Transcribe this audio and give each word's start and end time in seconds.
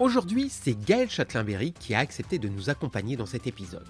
Aujourd'hui, 0.00 0.48
c'est 0.48 0.78
Gaël 0.78 1.10
Châtelain-Berry 1.10 1.72
qui 1.72 1.92
a 1.92 1.98
accepté 1.98 2.38
de 2.38 2.48
nous 2.48 2.70
accompagner 2.70 3.16
dans 3.16 3.26
cet 3.26 3.48
épisode. 3.48 3.88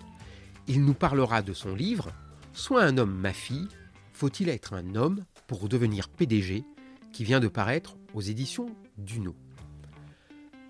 Il 0.66 0.82
nous 0.82 0.94
parlera 0.94 1.42
de 1.42 1.52
son 1.52 1.74
livre 1.74 2.08
Soit 2.54 2.82
un 2.82 2.96
homme, 2.96 3.14
ma 3.14 3.34
fille, 3.34 3.68
faut-il 4.14 4.48
être 4.48 4.72
un 4.72 4.94
homme 4.94 5.26
pour 5.46 5.68
devenir 5.68 6.08
PDG 6.08 6.64
qui 7.12 7.24
vient 7.24 7.40
de 7.40 7.48
paraître 7.48 7.98
aux 8.14 8.22
éditions 8.22 8.74
Duno. 8.96 9.36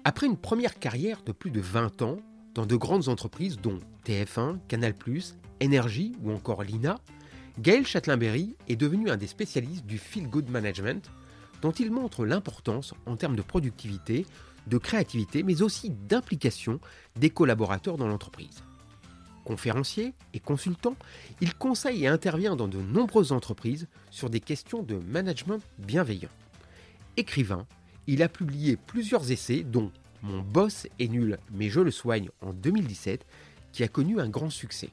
Après 0.03 0.27
une 0.27 0.37
première 0.37 0.77
carrière 0.77 1.23
de 1.23 1.31
plus 1.31 1.53
de 1.53 1.61
20 1.61 2.03
ans 2.03 2.17
dans 2.55 2.67
de 2.67 2.75
grandes 2.75 3.09
entreprises 3.09 3.59
dont 3.59 3.79
TF1, 4.07 4.59
Canal+, 4.67 4.95
Énergie 5.61 6.17
ou 6.21 6.33
encore 6.33 6.65
l'INA, 6.65 6.99
Gaël 7.61 7.87
Châtelain-Berry 7.87 8.57
est 8.67 8.77
devenu 8.77 9.09
un 9.09 9.17
des 9.17 9.29
spécialistes 9.29 9.87
du 9.87 9.99
feel 9.99 10.29
good 10.29 10.51
management 10.51 11.09
dont 11.63 11.73
il 11.73 11.93
montre 11.93 12.25
l'importance 12.25 12.93
en 13.07 13.17
termes 13.17 13.37
de 13.37 13.43
productivité 13.43 14.27
de 14.69 14.79
créativité, 14.79 15.43
mais 15.43 15.63
aussi 15.63 15.91
d'implication 15.91 16.81
des 17.17 17.31
collaborateurs 17.31 17.97
dans 17.97 18.09
l'entreprise. 18.09 18.63
Conférencier 19.45 20.13
et 20.35 20.41
consultant, 20.41 20.95
il 21.41 21.55
conseille 21.55 22.05
et 22.05 22.09
intervient 22.09 22.55
dans 22.55 22.69
de 22.69 22.79
nombreuses 22.79 23.33
entreprises 23.33 23.89
sur 24.11 24.29
des 24.29 24.41
questions 24.41 24.83
de 24.83 24.97
management 24.97 25.63
bienveillant. 25.79 26.29
Écrivain, 27.17 27.67
il 28.07 28.23
a 28.23 28.29
publié 28.29 28.77
plusieurs 28.77 29.31
essais 29.31 29.63
dont 29.63 29.91
Mon 30.23 30.41
boss 30.41 30.87
est 30.99 31.09
nul 31.09 31.39
mais 31.53 31.69
je 31.71 31.81
le 31.81 31.91
soigne 31.91 32.29
en 32.43 32.53
2017 32.53 33.25
qui 33.73 33.85
a 33.85 33.89
connu 33.89 34.21
un 34.21 34.29
grand 34.29 34.51
succès. 34.51 34.91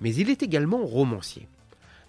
Mais 0.00 0.14
il 0.14 0.30
est 0.30 0.42
également 0.42 0.84
romancier. 0.86 1.48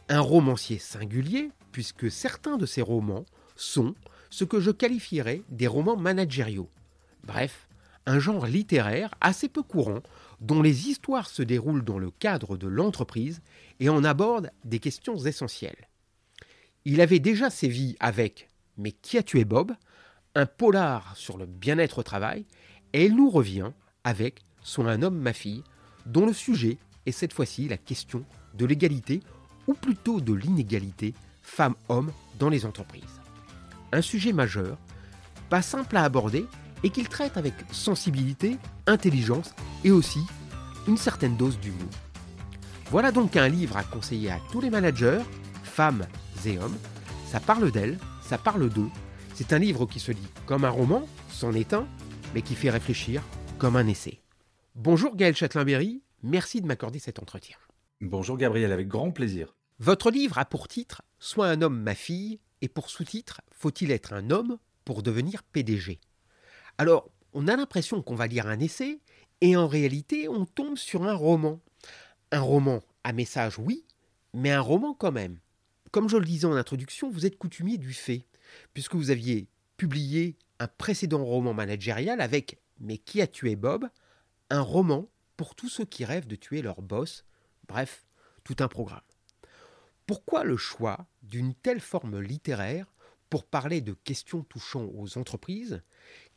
Un 0.09 0.19
romancier 0.19 0.77
singulier 0.77 1.49
puisque 1.71 2.09
certains 2.09 2.57
de 2.57 2.65
ses 2.65 2.81
romans 2.81 3.25
sont 3.55 3.95
ce 4.33 4.45
que 4.45 4.59
je 4.59 4.71
qualifierais 4.71 5.43
des 5.49 5.67
romans 5.67 5.95
managériaux. 5.95 6.67
Bref, 7.23 7.67
un 8.07 8.17
genre 8.17 8.47
littéraire 8.47 9.13
assez 9.21 9.47
peu 9.47 9.61
courant 9.61 10.01
dont 10.41 10.63
les 10.63 10.89
histoires 10.89 11.29
se 11.29 11.43
déroulent 11.43 11.83
dans 11.83 11.99
le 11.99 12.09
cadre 12.09 12.57
de 12.57 12.65
l'entreprise 12.67 13.43
et 13.79 13.89
en 13.89 14.03
abordent 14.03 14.49
des 14.65 14.79
questions 14.79 15.17
essentielles. 15.17 15.87
Il 16.83 16.99
avait 16.99 17.19
déjà 17.19 17.51
sévi 17.51 17.95
avec 17.99 18.49
Mais 18.75 18.91
qui 18.91 19.19
a 19.19 19.23
tué 19.23 19.45
Bob? 19.45 19.73
un 20.33 20.47
polar 20.47 21.15
sur 21.15 21.37
le 21.37 21.45
bien-être 21.45 21.99
au 21.99 22.03
travail, 22.03 22.47
et 22.93 23.05
il 23.05 23.15
nous 23.15 23.29
revient 23.29 23.69
avec 24.03 24.39
Son 24.63 24.87
un 24.87 25.03
homme, 25.03 25.19
ma 25.19 25.33
fille, 25.33 25.63
dont 26.07 26.25
le 26.25 26.33
sujet 26.33 26.79
est 27.05 27.11
cette 27.11 27.33
fois-ci 27.33 27.67
la 27.67 27.77
question 27.77 28.25
de 28.55 28.65
l'égalité, 28.65 29.19
ou 29.67 29.75
plutôt 29.75 30.21
de 30.21 30.33
l'inégalité 30.33 31.13
femmes-hommes 31.43 32.11
dans 32.39 32.49
les 32.49 32.65
entreprises 32.65 33.22
un 33.93 34.01
sujet 34.01 34.33
majeur, 34.33 34.77
pas 35.49 35.61
simple 35.61 35.95
à 35.97 36.03
aborder 36.03 36.45
et 36.83 36.89
qu'il 36.89 37.07
traite 37.07 37.37
avec 37.37 37.53
sensibilité, 37.71 38.57
intelligence 38.87 39.53
et 39.83 39.91
aussi 39.91 40.19
une 40.87 40.97
certaine 40.97 41.37
dose 41.37 41.59
d'humour. 41.59 41.89
Voilà 42.89 43.11
donc 43.11 43.37
un 43.37 43.47
livre 43.47 43.77
à 43.77 43.83
conseiller 43.83 44.31
à 44.31 44.39
tous 44.51 44.61
les 44.61 44.69
managers, 44.69 45.21
femmes 45.63 46.05
et 46.45 46.57
hommes. 46.57 46.77
Ça 47.27 47.39
parle 47.39 47.71
d'elle, 47.71 47.97
ça 48.21 48.37
parle 48.37 48.69
d'eux. 48.69 48.89
C'est 49.35 49.53
un 49.53 49.59
livre 49.59 49.85
qui 49.85 49.99
se 49.99 50.11
lit 50.11 50.27
comme 50.45 50.65
un 50.65 50.69
roman, 50.69 51.07
c'en 51.29 51.53
est 51.53 51.73
un, 51.73 51.87
mais 52.33 52.41
qui 52.41 52.55
fait 52.55 52.69
réfléchir 52.69 53.21
comme 53.57 53.75
un 53.75 53.87
essai. 53.87 54.21
Bonjour 54.75 55.15
Gaël 55.15 55.35
Châtelain-Berry, 55.35 56.01
merci 56.23 56.61
de 56.61 56.67
m'accorder 56.67 56.99
cet 56.99 57.19
entretien. 57.19 57.57
Bonjour 58.01 58.37
Gabriel, 58.37 58.71
avec 58.71 58.87
grand 58.87 59.11
plaisir. 59.11 59.55
Votre 59.79 60.11
livre 60.11 60.37
a 60.37 60.45
pour 60.45 60.67
titre 60.67 61.03
Soit 61.19 61.47
un 61.47 61.61
homme, 61.61 61.79
ma 61.79 61.95
fille, 61.95 62.39
et 62.63 62.69
pour 62.69 62.89
sous-titre 62.89 63.41
Faut-il 63.51 63.91
être 63.91 64.13
un 64.13 64.31
homme 64.31 64.57
pour 64.85 65.03
devenir 65.03 65.43
PDG 65.43 65.99
Alors, 66.77 67.11
on 67.33 67.49
a 67.49 67.57
l'impression 67.57 68.01
qu'on 68.01 68.15
va 68.15 68.25
lire 68.25 68.47
un 68.47 68.59
essai, 68.59 69.01
et 69.41 69.57
en 69.57 69.67
réalité, 69.67 70.29
on 70.29 70.45
tombe 70.45 70.77
sur 70.77 71.03
un 71.03 71.13
roman. 71.13 71.59
Un 72.31 72.39
roman 72.39 72.81
à 73.03 73.11
message, 73.11 73.59
oui, 73.59 73.85
mais 74.33 74.49
un 74.49 74.61
roman 74.61 74.93
quand 74.93 75.11
même. 75.11 75.39
Comme 75.91 76.07
je 76.07 76.15
le 76.15 76.23
disais 76.23 76.45
en 76.45 76.53
introduction, 76.53 77.11
vous 77.11 77.25
êtes 77.25 77.37
coutumier 77.37 77.77
du 77.77 77.93
fait, 77.93 78.25
puisque 78.73 78.95
vous 78.95 79.11
aviez 79.11 79.49
publié 79.75 80.37
un 80.59 80.69
précédent 80.69 81.25
roman 81.25 81.53
managérial 81.53 82.21
avec 82.21 82.61
Mais 82.79 82.97
qui 82.97 83.21
a 83.21 83.27
tué 83.27 83.57
Bob? 83.57 83.89
Un 84.49 84.61
roman 84.61 85.09
pour 85.35 85.55
tous 85.55 85.67
ceux 85.67 85.85
qui 85.85 86.05
rêvent 86.05 86.27
de 86.27 86.37
tuer 86.37 86.61
leur 86.61 86.81
boss. 86.81 87.25
Bref, 87.67 88.05
tout 88.45 88.55
un 88.59 88.69
programme. 88.69 89.01
Pourquoi 90.05 90.43
le 90.43 90.57
choix 90.57 91.07
d'une 91.21 91.55
telle 91.55 91.79
forme 91.79 92.19
littéraire 92.19 92.93
pour 93.29 93.45
parler 93.45 93.79
de 93.79 93.93
questions 93.93 94.43
touchant 94.43 94.85
aux 94.93 95.17
entreprises? 95.17 95.81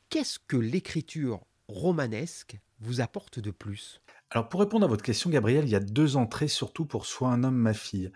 Qu'est-ce 0.08 0.38
que 0.38 0.56
l'écriture 0.56 1.44
romanesque 1.66 2.60
vous 2.78 3.00
apporte 3.00 3.40
de 3.40 3.50
plus? 3.50 4.00
Alors 4.30 4.48
pour 4.48 4.60
répondre 4.60 4.84
à 4.84 4.88
votre 4.88 5.02
question, 5.02 5.30
Gabriel, 5.30 5.64
il 5.64 5.70
y 5.70 5.74
a 5.74 5.80
deux 5.80 6.16
entrées 6.16 6.48
surtout 6.48 6.86
pour 6.86 7.06
Soit 7.06 7.30
un 7.30 7.42
homme, 7.42 7.56
ma 7.56 7.74
fille. 7.74 8.12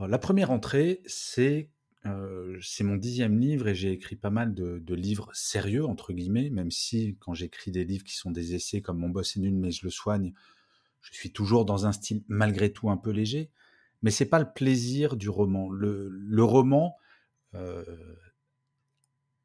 la 0.00 0.18
première 0.18 0.50
entrée, 0.50 1.00
c'est 1.06 1.70
euh, 2.06 2.58
c'est 2.62 2.84
mon 2.84 2.96
dixième 2.96 3.38
livre 3.38 3.68
et 3.68 3.74
j'ai 3.74 3.90
écrit 3.90 4.16
pas 4.16 4.30
mal 4.30 4.54
de, 4.54 4.78
de, 4.78 4.94
livres 4.94 5.28
sérieux, 5.32 5.84
entre 5.84 6.12
guillemets, 6.12 6.48
même 6.48 6.70
si 6.70 7.16
quand 7.18 7.34
j'écris 7.34 7.72
des 7.72 7.84
livres 7.84 8.04
qui 8.04 8.16
sont 8.16 8.30
des 8.30 8.54
essais 8.54 8.80
comme 8.80 8.98
Mon 8.98 9.10
boss 9.10 9.36
est 9.36 9.40
nul 9.40 9.54
mais 9.54 9.72
je 9.72 9.84
le 9.84 9.90
soigne, 9.90 10.32
je 11.02 11.12
suis 11.12 11.32
toujours 11.32 11.64
dans 11.64 11.86
un 11.86 11.92
style 11.92 12.22
malgré 12.28 12.72
tout 12.72 12.88
un 12.90 12.96
peu 12.96 13.10
léger 13.10 13.50
mais 14.02 14.10
c'est 14.10 14.26
pas 14.26 14.38
le 14.38 14.52
plaisir 14.52 15.16
du 15.16 15.28
roman. 15.28 15.70
Le, 15.70 16.44
roman, 16.44 16.96
euh, 17.54 17.84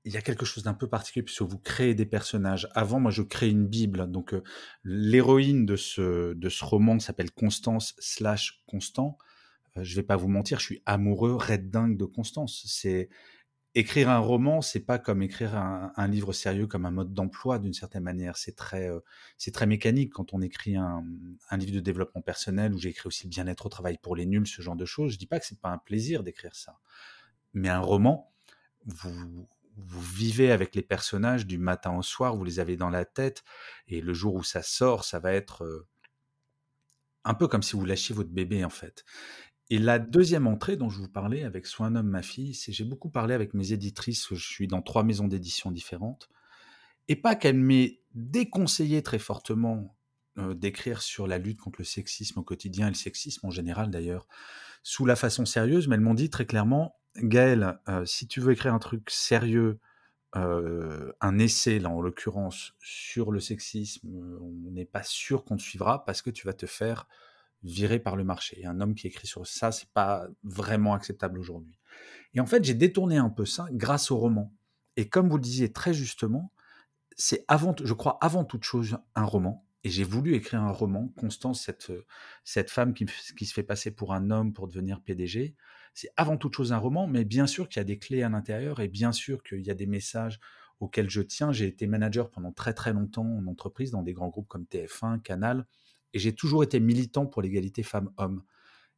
il 0.06 0.14
y 0.14 0.18
a 0.18 0.22
quelque 0.22 0.46
chose 0.46 0.64
d'un 0.64 0.74
peu 0.74 0.88
particulier 0.88 1.24
puisque 1.24 1.42
vous 1.42 1.58
créez 1.58 1.96
des 1.96 2.06
personnages. 2.06 2.68
Avant, 2.74 3.00
moi, 3.00 3.12
je 3.12 3.22
crée 3.22 3.50
une 3.50 3.68
bible. 3.68 4.10
Donc, 4.12 4.34
euh, 4.34 4.44
l'héroïne 4.84 5.66
de 5.66 5.76
ce 5.76 6.34
de 6.34 6.50
ce 6.50 6.66
roman 6.66 7.00
s'appelle 7.00 7.32
Constance 7.32 7.96
slash 8.00 8.64
Constant. 8.68 9.18
Euh, 9.78 9.84
je 9.84 9.96
vais 9.96 10.04
pas 10.04 10.18
vous 10.18 10.28
mentir, 10.28 10.60
je 10.60 10.66
suis 10.66 10.84
amoureux, 10.86 11.36
red 11.36 11.70
dingue 11.70 11.98
de 11.98 12.06
Constance. 12.06 12.64
C'est 12.68 13.10
écrire 13.76 14.10
un 14.10 14.20
roman, 14.20 14.62
c'est 14.62 14.80
pas 14.80 15.00
comme 15.00 15.22
écrire 15.22 15.56
un, 15.56 16.08
livre 16.08 16.34
sérieux 16.34 16.68
comme 16.68 16.86
un 16.86 16.92
mode 16.92 17.14
d'emploi 17.14 17.60
d'une 17.60 17.74
certaine 17.74 18.04
manière. 18.04 18.38
C'est 18.38 18.56
très, 18.56 18.90
euh, 18.90 19.00
c'est 19.38 19.52
très 19.52 19.66
mécanique 19.66 20.14
quand 20.14 20.34
on 20.34 20.42
écrit 20.42 20.76
un, 20.76 21.04
livre 21.54 21.74
de 21.74 21.80
développement 21.80 22.22
personnel 22.22 22.74
où 22.74 22.78
j'ai 22.78 22.90
écrit 22.90 23.08
aussi 23.08 23.28
bien-être 23.28 23.66
au 23.66 23.70
travail 23.70 23.98
pour 23.98 24.16
les 24.16 24.26
nuls, 24.26 24.48
ce 24.48 24.62
genre 24.62 24.76
de 24.76 24.86
choses. 24.86 25.14
Je 25.14 25.18
dis 25.18 25.28
pas 25.28 25.40
que 25.40 25.46
c'est 25.46 25.60
pas 25.60 25.70
un 25.70 25.80
plaisir 25.80 26.24
d'écrire 26.24 26.56
ça, 26.56 26.80
mais 27.54 27.70
un 27.70 27.80
roman, 27.80 28.32
vous 28.86 29.48
vous 29.76 30.02
vivez 30.02 30.52
avec 30.52 30.76
les 30.76 30.84
personnages 30.84 31.48
du 31.48 31.58
matin 31.58 31.96
au 31.96 32.04
soir, 32.04 32.36
vous 32.36 32.44
les 32.44 32.60
avez 32.60 32.78
dans 32.78 32.90
la 32.90 33.06
tête, 33.06 33.44
et 33.88 34.02
le 34.02 34.14
jour 34.14 34.36
où 34.36 34.44
ça 34.44 34.62
sort, 34.62 35.04
ça 35.04 35.20
va 35.20 35.34
être 35.34 35.64
euh, 35.64 35.88
un 37.24 37.34
peu 37.34 37.48
comme 37.48 37.64
si 37.64 37.76
vous 37.76 37.86
lâchiez 37.86 38.14
votre 38.14 38.30
bébé 38.30 38.64
en 38.64 38.70
fait. 38.70 39.04
Et 39.74 39.80
la 39.80 39.98
deuxième 39.98 40.46
entrée 40.46 40.78
dont 40.78 40.92
je 40.92 41.00
vous 41.00 41.10
parlais 41.10 41.44
avec 41.44 41.66
Soit 41.66 41.88
un 41.88 41.96
homme, 41.96 42.08
ma 42.08 42.22
fille, 42.22 42.54
c'est 42.54 42.72
j'ai 42.72 42.84
beaucoup 42.84 43.10
parlé 43.10 43.34
avec 43.34 43.56
mes 43.56 43.74
éditrices, 43.74 44.28
je 44.32 44.36
suis 44.48 44.68
dans 44.68 44.84
trois 44.84 45.02
maisons 45.02 45.28
d'édition 45.28 45.72
différentes, 45.72 46.30
et 47.08 47.16
pas 47.16 47.34
qu'elles 47.34 47.58
m'aient 47.58 48.00
déconseillé 48.14 49.02
très 49.02 49.18
fortement 49.18 49.98
euh, 50.38 50.54
d'écrire 50.54 51.02
sur 51.02 51.26
la 51.26 51.40
lutte 51.40 51.60
contre 51.60 51.80
le 51.80 51.86
sexisme 51.86 52.38
au 52.38 52.44
quotidien 52.44 52.86
et 52.86 52.92
le 52.92 52.96
sexisme 52.96 53.48
en 53.48 53.50
général 53.50 53.90
d'ailleurs, 53.90 54.28
sous 54.84 55.08
la 55.08 55.16
façon 55.16 55.44
sérieuse, 55.44 55.88
mais 55.88 55.96
elles 55.96 56.02
m'ont 56.02 56.14
dit 56.14 56.30
très 56.30 56.46
clairement, 56.46 56.96
Gaël, 57.16 57.80
euh, 57.90 58.06
si 58.06 58.28
tu 58.28 58.42
veux 58.42 58.54
écrire 58.54 58.76
un 58.76 58.80
truc 58.80 59.10
sérieux, 59.10 59.80
euh, 60.36 61.12
un 61.20 61.40
essai 61.40 61.80
là 61.80 61.90
en 61.90 62.00
l'occurrence 62.00 62.76
sur 62.80 63.32
le 63.32 63.40
sexisme, 63.40 64.08
on 64.40 64.70
n'est 64.70 64.86
pas 64.86 65.02
sûr 65.02 65.44
qu'on 65.44 65.58
te 65.58 65.64
suivra 65.64 66.06
parce 66.06 66.22
que 66.22 66.30
tu 66.30 66.46
vas 66.46 66.54
te 66.54 66.68
faire 66.68 67.08
viré 67.64 68.00
par 68.00 68.16
le 68.16 68.24
marché. 68.24 68.66
Un 68.66 68.82
homme 68.82 68.96
qui 68.96 69.08
écrit 69.08 69.28
sur 69.28 69.48
ça, 69.48 69.72
c'est 69.72 69.90
pas 69.90 70.28
vraiment 70.44 70.94
acceptable 70.94 71.40
aujourd'hui. 71.40 71.80
Et 72.34 72.40
en 72.40 72.46
fait, 72.46 72.64
j'ai 72.64 72.74
détourné 72.74 73.18
un 73.18 73.30
peu 73.30 73.46
ça 73.46 73.68
grâce 73.72 74.12
au 74.12 74.18
roman. 74.18 74.54
Et 74.98 75.08
comme 75.10 75.30
vous 75.30 75.38
le 75.38 75.44
disiez 75.44 75.72
très 75.72 75.94
justement, 75.94 76.52
c'est 77.16 77.46
avant, 77.48 77.76
je 77.82 77.94
crois, 77.94 78.18
avant 78.22 78.44
toute 78.44 78.64
chose 78.64 78.98
un 79.16 79.24
roman. 79.24 79.66
Et 79.84 79.90
j'ai 79.90 80.04
voulu 80.04 80.34
écrire 80.36 80.62
un 80.62 80.72
roman. 80.72 81.10
Constance, 81.18 81.62
cette, 81.62 81.92
cette 82.44 82.72
femme 82.72 82.94
qui, 82.94 83.06
qui 83.38 83.46
se 83.46 83.54
fait 83.54 83.64
passer 83.64 83.92
pour 83.92 84.14
un 84.14 84.30
homme 84.32 84.54
pour 84.54 84.68
devenir 84.68 85.02
PDG, 85.02 85.56
c'est 85.94 86.10
avant 86.18 86.38
toute 86.38 86.56
chose 86.56 86.74
un 86.74 86.78
roman, 86.78 87.06
mais 87.08 87.24
bien 87.24 87.46
sûr 87.48 87.70
qu'il 87.70 87.80
y 87.80 87.82
a 87.82 87.86
des 87.86 88.00
clés 88.00 88.24
à 88.24 88.30
l'intérieur 88.30 88.80
et 88.80 88.88
bien 88.88 89.12
sûr 89.12 89.44
qu'il 89.44 89.62
y 89.62 89.70
a 89.70 89.76
des 89.76 89.86
messages 89.86 90.40
auquel 90.80 91.10
je 91.10 91.22
tiens. 91.22 91.52
J'ai 91.52 91.68
été 91.68 91.86
manager 91.86 92.32
pendant 92.32 92.52
très 92.52 92.74
très 92.74 92.94
longtemps 92.94 93.28
en 93.28 93.46
entreprise, 93.48 93.92
dans 93.92 94.02
des 94.02 94.14
grands 94.14 94.30
groupes 94.30 94.48
comme 94.48 94.64
TF1, 94.64 95.22
Canal, 95.22 95.66
et 96.14 96.20
j'ai 96.20 96.34
toujours 96.34 96.64
été 96.64 96.80
militant 96.80 97.26
pour 97.26 97.42
l'égalité 97.42 97.84
femmes-hommes. 97.84 98.44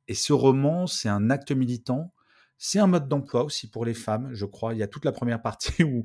Et 0.08 0.14
ce 0.14 0.34
roman, 0.34 0.88
c'est 0.88 1.10
un 1.10 1.30
acte 1.30 1.52
militant, 1.52 2.14
c'est 2.58 2.80
un 2.80 2.88
mode 2.88 3.08
d'emploi 3.08 3.44
aussi 3.44 3.70
pour 3.70 3.86
les 3.86 3.94
femmes, 3.94 4.34
je 4.34 4.46
crois. 4.46 4.74
Il 4.74 4.80
y 4.80 4.84
a 4.84 4.88
toute 4.88 5.06
la 5.06 5.12
première 5.12 5.42
partie 5.42 5.84
où, 5.84 6.04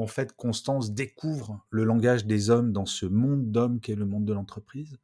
en 0.00 0.06
fait 0.06 0.32
Constance 0.34 0.92
découvre 0.92 1.64
le 1.70 1.84
langage 1.84 2.24
des 2.24 2.50
hommes 2.50 2.72
dans 2.72 2.86
ce 2.86 3.06
monde 3.06 3.50
d'hommes 3.50 3.80
qui 3.80 3.92
est 3.92 3.96
le 3.96 4.06
monde 4.06 4.24
de 4.24 4.32
l'entreprise. 4.32 4.98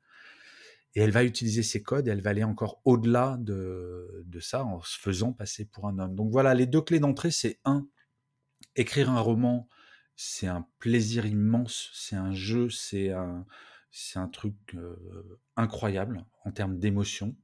Et 0.94 1.00
elle 1.00 1.10
va 1.10 1.25
utiliser 1.25 1.62
ces 1.62 1.82
codes 1.82 2.08
et 2.08 2.10
elle 2.10 2.22
va 2.22 2.31
aller 2.31 2.44
encore 2.44 2.81
au-delà 2.84 3.36
de, 3.38 4.24
de 4.24 4.40
ça 4.40 4.64
en 4.64 4.81
se 4.82 4.98
faisant 4.98 5.32
passer 5.32 5.64
pour 5.64 5.86
un 5.86 5.98
homme. 5.98 6.14
Donc 6.14 6.31
voilà, 6.31 6.54
les 6.54 6.66
deux 6.66 6.81
clés 6.81 6.98
d'entrée, 6.98 7.31
c'est 7.31 7.60
un, 7.64 7.86
écrire 8.74 9.10
un 9.10 9.20
roman, 9.20 9.69
c'est 10.16 10.46
un 10.46 10.66
plaisir 10.78 11.26
immense, 11.26 11.90
c'est 11.92 12.16
un 12.16 12.32
jeu, 12.32 12.70
c'est 12.70 13.10
un, 13.10 13.46
c'est 13.90 14.19
un 14.19 14.29
truc 14.29 14.76
incroyable 15.56 16.25
en 16.44 16.52
termes 16.52 16.79
d'émotion. 16.79 17.37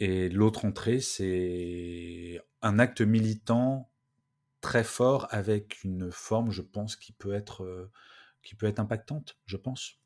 Et 0.00 0.28
l'autre 0.28 0.64
entrée, 0.64 1.00
c'est 1.00 2.40
un 2.62 2.78
acte 2.78 3.00
militant 3.00 3.90
très 4.60 4.84
fort 4.84 5.26
avec 5.30 5.82
une 5.84 6.10
forme, 6.10 6.50
je 6.50 6.62
pense, 6.62 6.96
qui 6.96 7.12
peut 7.12 7.32
être, 7.32 7.90
qui 8.42 8.54
peut 8.54 8.66
être 8.66 8.80
impactante, 8.80 9.38
je 9.46 9.56
pense. 9.56 9.98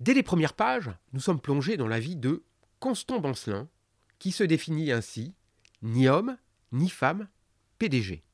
Dès 0.00 0.14
les 0.14 0.22
premières 0.22 0.54
pages, 0.54 0.90
nous 1.12 1.20
sommes 1.20 1.40
plongés 1.40 1.76
dans 1.76 1.88
la 1.88 2.00
vie 2.00 2.16
de 2.16 2.44
Constant 2.78 3.20
Bancelin, 3.20 3.68
qui 4.18 4.32
se 4.32 4.44
définit 4.44 4.92
ainsi 4.92 5.34
ni 5.82 6.08
homme, 6.08 6.36
ni 6.72 6.88
femme, 6.88 7.28
PDG. 7.78 8.24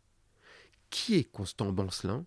Qui 0.90 1.16
est 1.16 1.24
Constant 1.24 1.72
Bancelin 1.72 2.24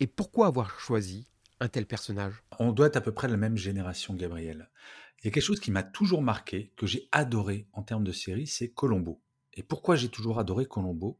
et 0.00 0.06
pourquoi 0.06 0.46
avoir 0.46 0.80
choisi 0.80 1.29
un 1.60 1.68
tel 1.68 1.86
personnage? 1.86 2.42
On 2.58 2.72
doit 2.72 2.86
être 2.86 2.96
à 2.96 3.00
peu 3.00 3.12
près 3.12 3.28
la 3.28 3.36
même 3.36 3.56
génération, 3.56 4.14
Gabriel. 4.14 4.70
Il 5.22 5.26
y 5.26 5.28
a 5.28 5.30
quelque 5.30 5.44
chose 5.44 5.60
qui 5.60 5.70
m'a 5.70 5.82
toujours 5.82 6.22
marqué, 6.22 6.72
que 6.76 6.86
j'ai 6.86 7.08
adoré 7.12 7.68
en 7.72 7.82
termes 7.82 8.04
de 8.04 8.12
série, 8.12 8.46
c'est 8.46 8.70
Colombo. 8.70 9.22
Et 9.52 9.62
pourquoi 9.62 9.96
j'ai 9.96 10.08
toujours 10.08 10.38
adoré 10.38 10.66
Colombo? 10.66 11.18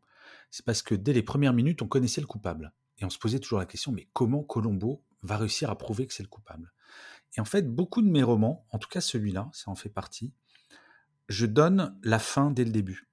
C'est 0.50 0.64
parce 0.64 0.82
que 0.82 0.94
dès 0.94 1.12
les 1.12 1.22
premières 1.22 1.52
minutes, 1.52 1.82
on 1.82 1.88
connaissait 1.88 2.20
le 2.20 2.26
coupable. 2.26 2.72
Et 2.98 3.04
on 3.04 3.10
se 3.10 3.18
posait 3.18 3.38
toujours 3.38 3.58
la 3.58 3.66
question, 3.66 3.92
mais 3.92 4.08
comment 4.12 4.42
Colombo 4.42 5.04
va 5.22 5.36
réussir 5.36 5.70
à 5.70 5.76
prouver 5.76 6.06
que 6.06 6.14
c'est 6.14 6.22
le 6.22 6.28
coupable? 6.28 6.72
Et 7.36 7.40
en 7.40 7.44
fait, 7.44 7.62
beaucoup 7.62 8.02
de 8.02 8.08
mes 8.08 8.22
romans, 8.22 8.66
en 8.70 8.78
tout 8.78 8.88
cas 8.88 9.00
celui-là, 9.00 9.50
ça 9.52 9.70
en 9.70 9.74
fait 9.74 9.90
partie, 9.90 10.32
je 11.28 11.46
donne 11.46 11.96
la 12.02 12.18
fin 12.18 12.50
dès 12.50 12.64
le 12.64 12.72
début. 12.72 13.09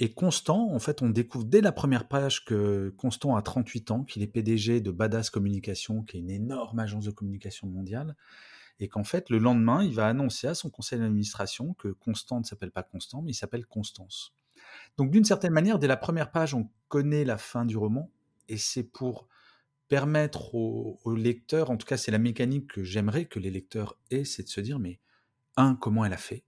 Et 0.00 0.12
Constant, 0.12 0.72
en 0.72 0.78
fait, 0.80 1.02
on 1.02 1.08
découvre 1.08 1.44
dès 1.44 1.60
la 1.60 1.70
première 1.70 2.08
page 2.08 2.44
que 2.44 2.92
Constant 2.96 3.36
a 3.36 3.42
38 3.42 3.90
ans, 3.92 4.04
qu'il 4.04 4.22
est 4.22 4.26
PDG 4.26 4.80
de 4.80 4.90
Badass 4.90 5.30
Communication, 5.30 6.02
qui 6.02 6.16
est 6.16 6.20
une 6.20 6.30
énorme 6.30 6.80
agence 6.80 7.04
de 7.04 7.12
communication 7.12 7.68
mondiale, 7.68 8.16
et 8.80 8.88
qu'en 8.88 9.04
fait, 9.04 9.30
le 9.30 9.38
lendemain, 9.38 9.84
il 9.84 9.94
va 9.94 10.06
annoncer 10.06 10.48
à 10.48 10.54
son 10.54 10.68
conseil 10.68 10.98
d'administration 10.98 11.74
que 11.74 11.88
Constant 11.88 12.40
ne 12.40 12.44
s'appelle 12.44 12.72
pas 12.72 12.82
Constant, 12.82 13.22
mais 13.22 13.30
il 13.30 13.34
s'appelle 13.34 13.66
Constance. 13.66 14.34
Donc, 14.96 15.12
d'une 15.12 15.24
certaine 15.24 15.52
manière, 15.52 15.78
dès 15.78 15.86
la 15.86 15.96
première 15.96 16.32
page, 16.32 16.54
on 16.54 16.68
connaît 16.88 17.24
la 17.24 17.38
fin 17.38 17.64
du 17.64 17.76
roman, 17.76 18.10
et 18.48 18.56
c'est 18.56 18.82
pour 18.82 19.28
permettre 19.86 20.56
aux, 20.56 20.98
aux, 21.04 21.14
lecteurs, 21.14 21.70
en 21.70 21.76
tout 21.76 21.86
cas, 21.86 21.96
c'est 21.96 22.10
la 22.10 22.18
mécanique 22.18 22.72
que 22.72 22.82
j'aimerais 22.82 23.26
que 23.26 23.38
les 23.38 23.50
lecteurs 23.50 23.96
aient, 24.10 24.24
c'est 24.24 24.42
de 24.42 24.48
se 24.48 24.60
dire, 24.60 24.80
mais 24.80 24.98
un, 25.56 25.76
comment 25.76 26.04
elle 26.04 26.12
a 26.12 26.18
fait? 26.18 26.42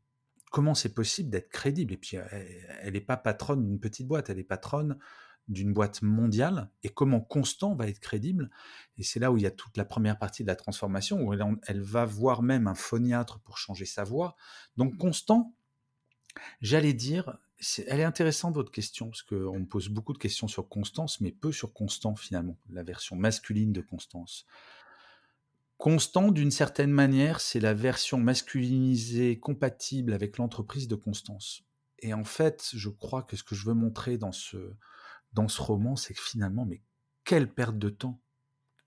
Comment 0.51 0.75
c'est 0.75 0.95
possible 0.95 1.31
d'être 1.31 1.49
crédible? 1.49 1.95
Et 1.95 1.97
puis, 1.97 2.17
elle 2.81 2.93
n'est 2.93 3.01
pas 3.01 3.17
patronne 3.17 3.65
d'une 3.65 3.81
petite 3.81 4.07
boîte, 4.07 4.31
elle 4.31 4.39
est 4.39 4.45
patronne 4.45 4.99
d'une 5.49 5.73
boîte 5.73 6.03
mondiale. 6.03 6.71
Et 6.83 6.89
comment 6.89 7.21
Constant 7.21 7.75
va 7.75 7.89
être 7.89 8.01
crédible? 8.01 8.51
Et 8.99 9.03
c'est 9.03 9.21
là 9.21 9.31
où 9.31 9.37
il 9.37 9.43
y 9.43 9.47
a 9.47 9.51
toute 9.51 9.77
la 9.77 9.85
première 9.85 10.19
partie 10.19 10.43
de 10.43 10.49
la 10.49 10.57
transformation, 10.57 11.23
où 11.23 11.33
elle, 11.33 11.81
va 11.81 12.05
voir 12.05 12.43
même 12.43 12.67
un 12.67 12.75
phoniatre 12.75 13.41
pour 13.41 13.59
changer 13.59 13.87
sa 13.87 14.05
voix. 14.05 14.37
Donc, 14.77 14.97
Constant, 14.97 15.55
j'allais 16.61 16.95
dire, 16.95 17.39
elle 17.87 18.01
est 18.01 18.05
intéressante 18.05 18.55
votre 18.55 18.73
question, 18.73 19.09
parce 19.11 19.23
qu'on 19.23 19.61
me 19.61 19.67
pose 19.67 19.89
beaucoup 19.89 20.13
de 20.13 20.19
questions 20.19 20.49
sur 20.49 20.69
Constance, 20.69 21.21
mais 21.21 21.33
peu 21.33 21.53
sur 21.53 21.73
Constant 21.73 22.17
finalement, 22.17 22.59
la 22.71 22.83
version 22.83 23.17
masculine 23.17 23.73
de 23.73 23.81
Constance. 23.81 24.47
Constant, 25.79 26.31
d'une 26.31 26.51
certaine 26.51 26.91
manière, 26.91 27.41
c'est 27.41 27.61
la 27.61 27.75
version 27.75 28.19
masculinisée 28.19 29.39
compatible 29.39 30.15
avec 30.15 30.39
l'entreprise 30.39 30.89
de 30.89 30.95
Constance. 30.95 31.65
Et 31.99 32.15
en 32.15 32.25
fait, 32.25 32.71
je 32.73 32.89
crois 32.89 33.23
que 33.23 33.37
ce 33.37 33.43
que 33.43 33.55
je 33.55 33.67
veux 33.67 33.75
montrer 33.75 34.17
dans 34.17 34.33
ce, 34.33 34.75
dans 35.33 35.49
ce 35.49 35.61
roman, 35.61 35.97
c'est 35.97 36.15
que 36.15 36.23
finalement, 36.23 36.65
mais 36.65 36.83
quelle 37.25 37.53
perte 37.53 37.79
de 37.79 37.91
temps! 37.91 38.23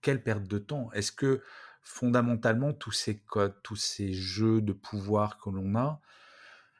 Quelle 0.01 0.23
perte 0.23 0.47
de 0.47 0.57
temps! 0.57 0.91
Est-ce 0.93 1.11
que 1.11 1.43
fondamentalement, 1.83 2.73
tous 2.73 2.91
ces 2.91 3.19
codes, 3.19 3.55
tous 3.63 3.75
ces 3.75 4.13
jeux 4.13 4.61
de 4.61 4.73
pouvoir 4.73 5.37
que 5.37 5.49
l'on 5.49 5.75
a, 5.75 6.01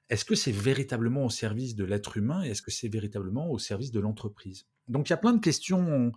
est-ce 0.09 0.25
que 0.25 0.35
c'est 0.35 0.51
véritablement 0.51 1.25
au 1.25 1.29
service 1.29 1.75
de 1.75 1.83
l'être 1.83 2.17
humain 2.17 2.43
et 2.43 2.49
est-ce 2.49 2.63
que 2.63 2.71
c'est 2.71 2.87
véritablement 2.87 3.51
au 3.51 3.59
service 3.59 3.91
de 3.91 3.99
l'entreprise? 3.99 4.65
Donc 4.87 5.09
il 5.09 5.11
y 5.11 5.13
a 5.13 5.17
plein 5.17 5.33
de 5.33 5.39
questions 5.39 6.11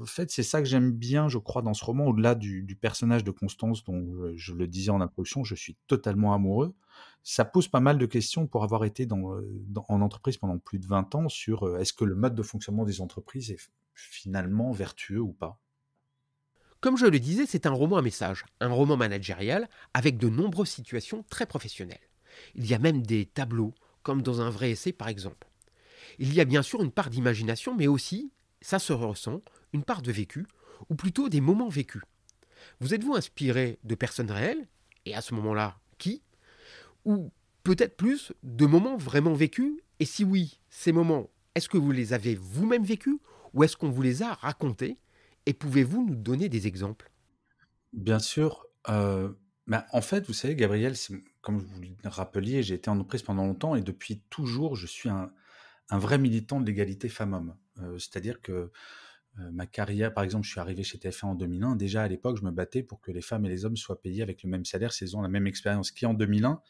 en 0.00 0.06
fait, 0.06 0.30
c'est 0.30 0.42
ça 0.42 0.60
que 0.60 0.68
j'aime 0.68 0.92
bien, 0.92 1.28
je 1.28 1.38
crois, 1.38 1.62
dans 1.62 1.74
ce 1.74 1.84
roman, 1.84 2.06
au-delà 2.06 2.34
du, 2.34 2.78
personnage 2.80 3.24
de 3.24 3.30
Constance, 3.30 3.84
dont 3.84 4.32
je 4.34 4.54
le 4.54 4.66
disais 4.66 4.90
en 4.90 5.00
introduction, 5.00 5.44
je 5.44 5.54
suis 5.54 5.76
totalement 5.86 6.34
amoureux. 6.34 6.74
Ça 7.22 7.44
pose 7.44 7.68
pas 7.68 7.80
mal 7.80 7.98
de 7.98 8.06
questions 8.06 8.46
pour 8.46 8.64
avoir 8.64 8.84
été 8.84 9.06
euh, 9.10 9.60
en 9.88 10.00
entreprise 10.00 10.36
pendant 10.36 10.58
plus 10.58 10.78
de 10.78 10.86
20 10.86 11.14
ans 11.14 11.28
sur 11.28 11.64
euh, 11.64 11.78
est-ce 11.78 11.92
que 11.92 12.04
le 12.04 12.14
mode 12.14 12.34
de 12.34 12.42
fonctionnement 12.42 12.84
des 12.84 13.00
entreprises 13.00 13.50
est 13.50 13.58
finalement 13.94 14.72
vertueux 14.72 15.20
ou 15.20 15.32
pas? 15.32 15.60
Comme 16.80 16.96
je 16.96 17.06
le 17.06 17.18
disais, 17.18 17.44
c'est 17.46 17.66
un 17.66 17.72
roman 17.72 17.96
à 17.96 18.02
message, 18.02 18.44
un 18.60 18.70
roman 18.70 18.96
managérial 18.96 19.68
avec 19.94 20.16
de 20.16 20.28
nombreuses 20.28 20.68
situations 20.68 21.24
très 21.28 21.44
professionnelles. 21.44 21.98
Il 22.54 22.66
y 22.66 22.74
a 22.74 22.78
même 22.78 23.02
des 23.02 23.26
tableaux, 23.26 23.74
comme 24.02 24.22
dans 24.22 24.40
un 24.40 24.50
vrai 24.50 24.70
essai 24.70 24.92
par 24.92 25.08
exemple. 25.08 25.48
Il 26.18 26.32
y 26.34 26.40
a 26.40 26.44
bien 26.44 26.62
sûr 26.62 26.82
une 26.82 26.92
part 26.92 27.10
d'imagination, 27.10 27.74
mais 27.76 27.88
aussi, 27.88 28.32
ça 28.60 28.78
se 28.78 28.92
ressent, 28.92 29.42
une 29.72 29.84
part 29.84 30.02
de 30.02 30.12
vécu, 30.12 30.46
ou 30.88 30.94
plutôt 30.94 31.28
des 31.28 31.40
moments 31.40 31.68
vécus. 31.68 32.02
Vous 32.80 32.94
êtes-vous 32.94 33.14
inspiré 33.14 33.78
de 33.84 33.94
personnes 33.94 34.30
réelles, 34.30 34.68
et 35.04 35.14
à 35.14 35.20
ce 35.20 35.34
moment-là, 35.34 35.78
qui? 35.98 36.22
Ou 37.04 37.30
peut-être 37.62 37.96
plus 37.96 38.32
de 38.42 38.66
moments 38.66 38.96
vraiment 38.96 39.34
vécus? 39.34 39.72
Et 40.00 40.04
si 40.04 40.24
oui, 40.24 40.60
ces 40.70 40.92
moments, 40.92 41.30
est-ce 41.54 41.68
que 41.68 41.78
vous 41.78 41.92
les 41.92 42.12
avez 42.12 42.34
vous-même 42.34 42.84
vécus, 42.84 43.18
ou 43.54 43.64
est-ce 43.64 43.76
qu'on 43.76 43.90
vous 43.90 44.02
les 44.02 44.22
a 44.22 44.34
racontés? 44.34 44.98
Et 45.46 45.52
pouvez-vous 45.52 46.06
nous 46.06 46.14
donner 46.14 46.48
des 46.48 46.66
exemples? 46.66 47.10
Bien 47.92 48.18
sûr. 48.18 48.66
Euh, 48.88 49.32
bah, 49.66 49.86
en 49.92 50.00
fait, 50.00 50.26
vous 50.26 50.32
savez, 50.32 50.54
Gabriel, 50.54 50.94
comme 51.40 51.58
vous 51.58 51.80
le 51.80 52.08
rappeliez, 52.08 52.62
j'ai 52.62 52.74
été 52.74 52.90
en 52.90 52.94
entreprise 52.94 53.22
pendant 53.22 53.46
longtemps 53.46 53.74
et 53.74 53.82
depuis 53.82 54.22
toujours, 54.30 54.76
je 54.76 54.86
suis 54.86 55.08
un, 55.08 55.30
vrai 55.90 56.18
militant 56.18 56.60
de 56.60 56.66
l'égalité 56.66 57.08
femmes-hommes. 57.08 57.56
Euh, 57.78 57.98
c'est-à-dire 57.98 58.42
que 58.42 58.70
ma 59.52 59.66
carrière, 59.66 60.12
par 60.12 60.24
exemple, 60.24 60.44
je 60.44 60.50
suis 60.50 60.60
arrivé 60.60 60.82
chez 60.82 60.98
TF1 60.98 61.26
en 61.26 61.34
2001. 61.34 61.76
Déjà 61.76 62.02
à 62.02 62.08
l'époque, 62.08 62.38
je 62.38 62.44
me 62.44 62.50
battais 62.50 62.82
pour 62.82 63.00
que 63.00 63.10
les 63.12 63.20
femmes 63.20 63.44
et 63.46 63.48
les 63.48 63.64
hommes 63.64 63.76
soient 63.76 64.00
payés 64.00 64.22
avec 64.22 64.42
le 64.42 64.50
même 64.50 64.64
salaire 64.64 64.92
s'ils 64.92 65.16
ont 65.16 65.22
la 65.22 65.28
même 65.28 65.46
expérience. 65.46 65.90
Qui 65.90 66.06
en 66.06 66.14
2001, 66.14 66.60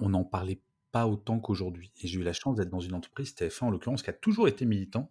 on 0.00 0.08
n'en 0.08 0.24
parlait 0.24 0.60
pas 0.92 1.06
autant 1.06 1.40
qu'aujourd'hui. 1.40 1.92
Et 2.02 2.06
j'ai 2.06 2.20
eu 2.20 2.22
la 2.22 2.32
chance 2.32 2.56
d'être 2.56 2.70
dans 2.70 2.80
une 2.80 2.94
entreprise, 2.94 3.34
TF1 3.34 3.64
en 3.64 3.70
l'occurrence, 3.70 4.02
qui 4.02 4.10
a 4.10 4.14
toujours 4.14 4.48
été 4.48 4.64
militant 4.64 5.10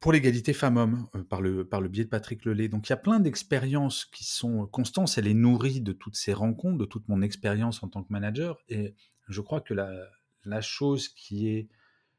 pour 0.00 0.12
l'égalité 0.12 0.52
femmes-hommes 0.52 1.06
euh, 1.14 1.22
par, 1.22 1.40
le, 1.40 1.66
par 1.66 1.80
le 1.80 1.88
biais 1.88 2.04
de 2.04 2.10
Patrick 2.10 2.44
Lelay. 2.44 2.68
Donc 2.68 2.88
il 2.88 2.90
y 2.90 2.92
a 2.92 2.98
plein 2.98 3.20
d'expériences 3.20 4.04
qui 4.04 4.24
sont 4.24 4.66
constantes. 4.66 5.12
Elle 5.16 5.26
est 5.26 5.34
nourrie 5.34 5.80
de 5.80 5.92
toutes 5.92 6.16
ces 6.16 6.32
rencontres, 6.32 6.78
de 6.78 6.84
toute 6.84 7.08
mon 7.08 7.22
expérience 7.22 7.82
en 7.82 7.88
tant 7.88 8.02
que 8.02 8.12
manager. 8.12 8.58
Et 8.68 8.94
je 9.28 9.40
crois 9.40 9.60
que 9.60 9.74
la, 9.74 9.90
la 10.44 10.60
chose 10.60 11.08
qui 11.08 11.48
est 11.48 11.68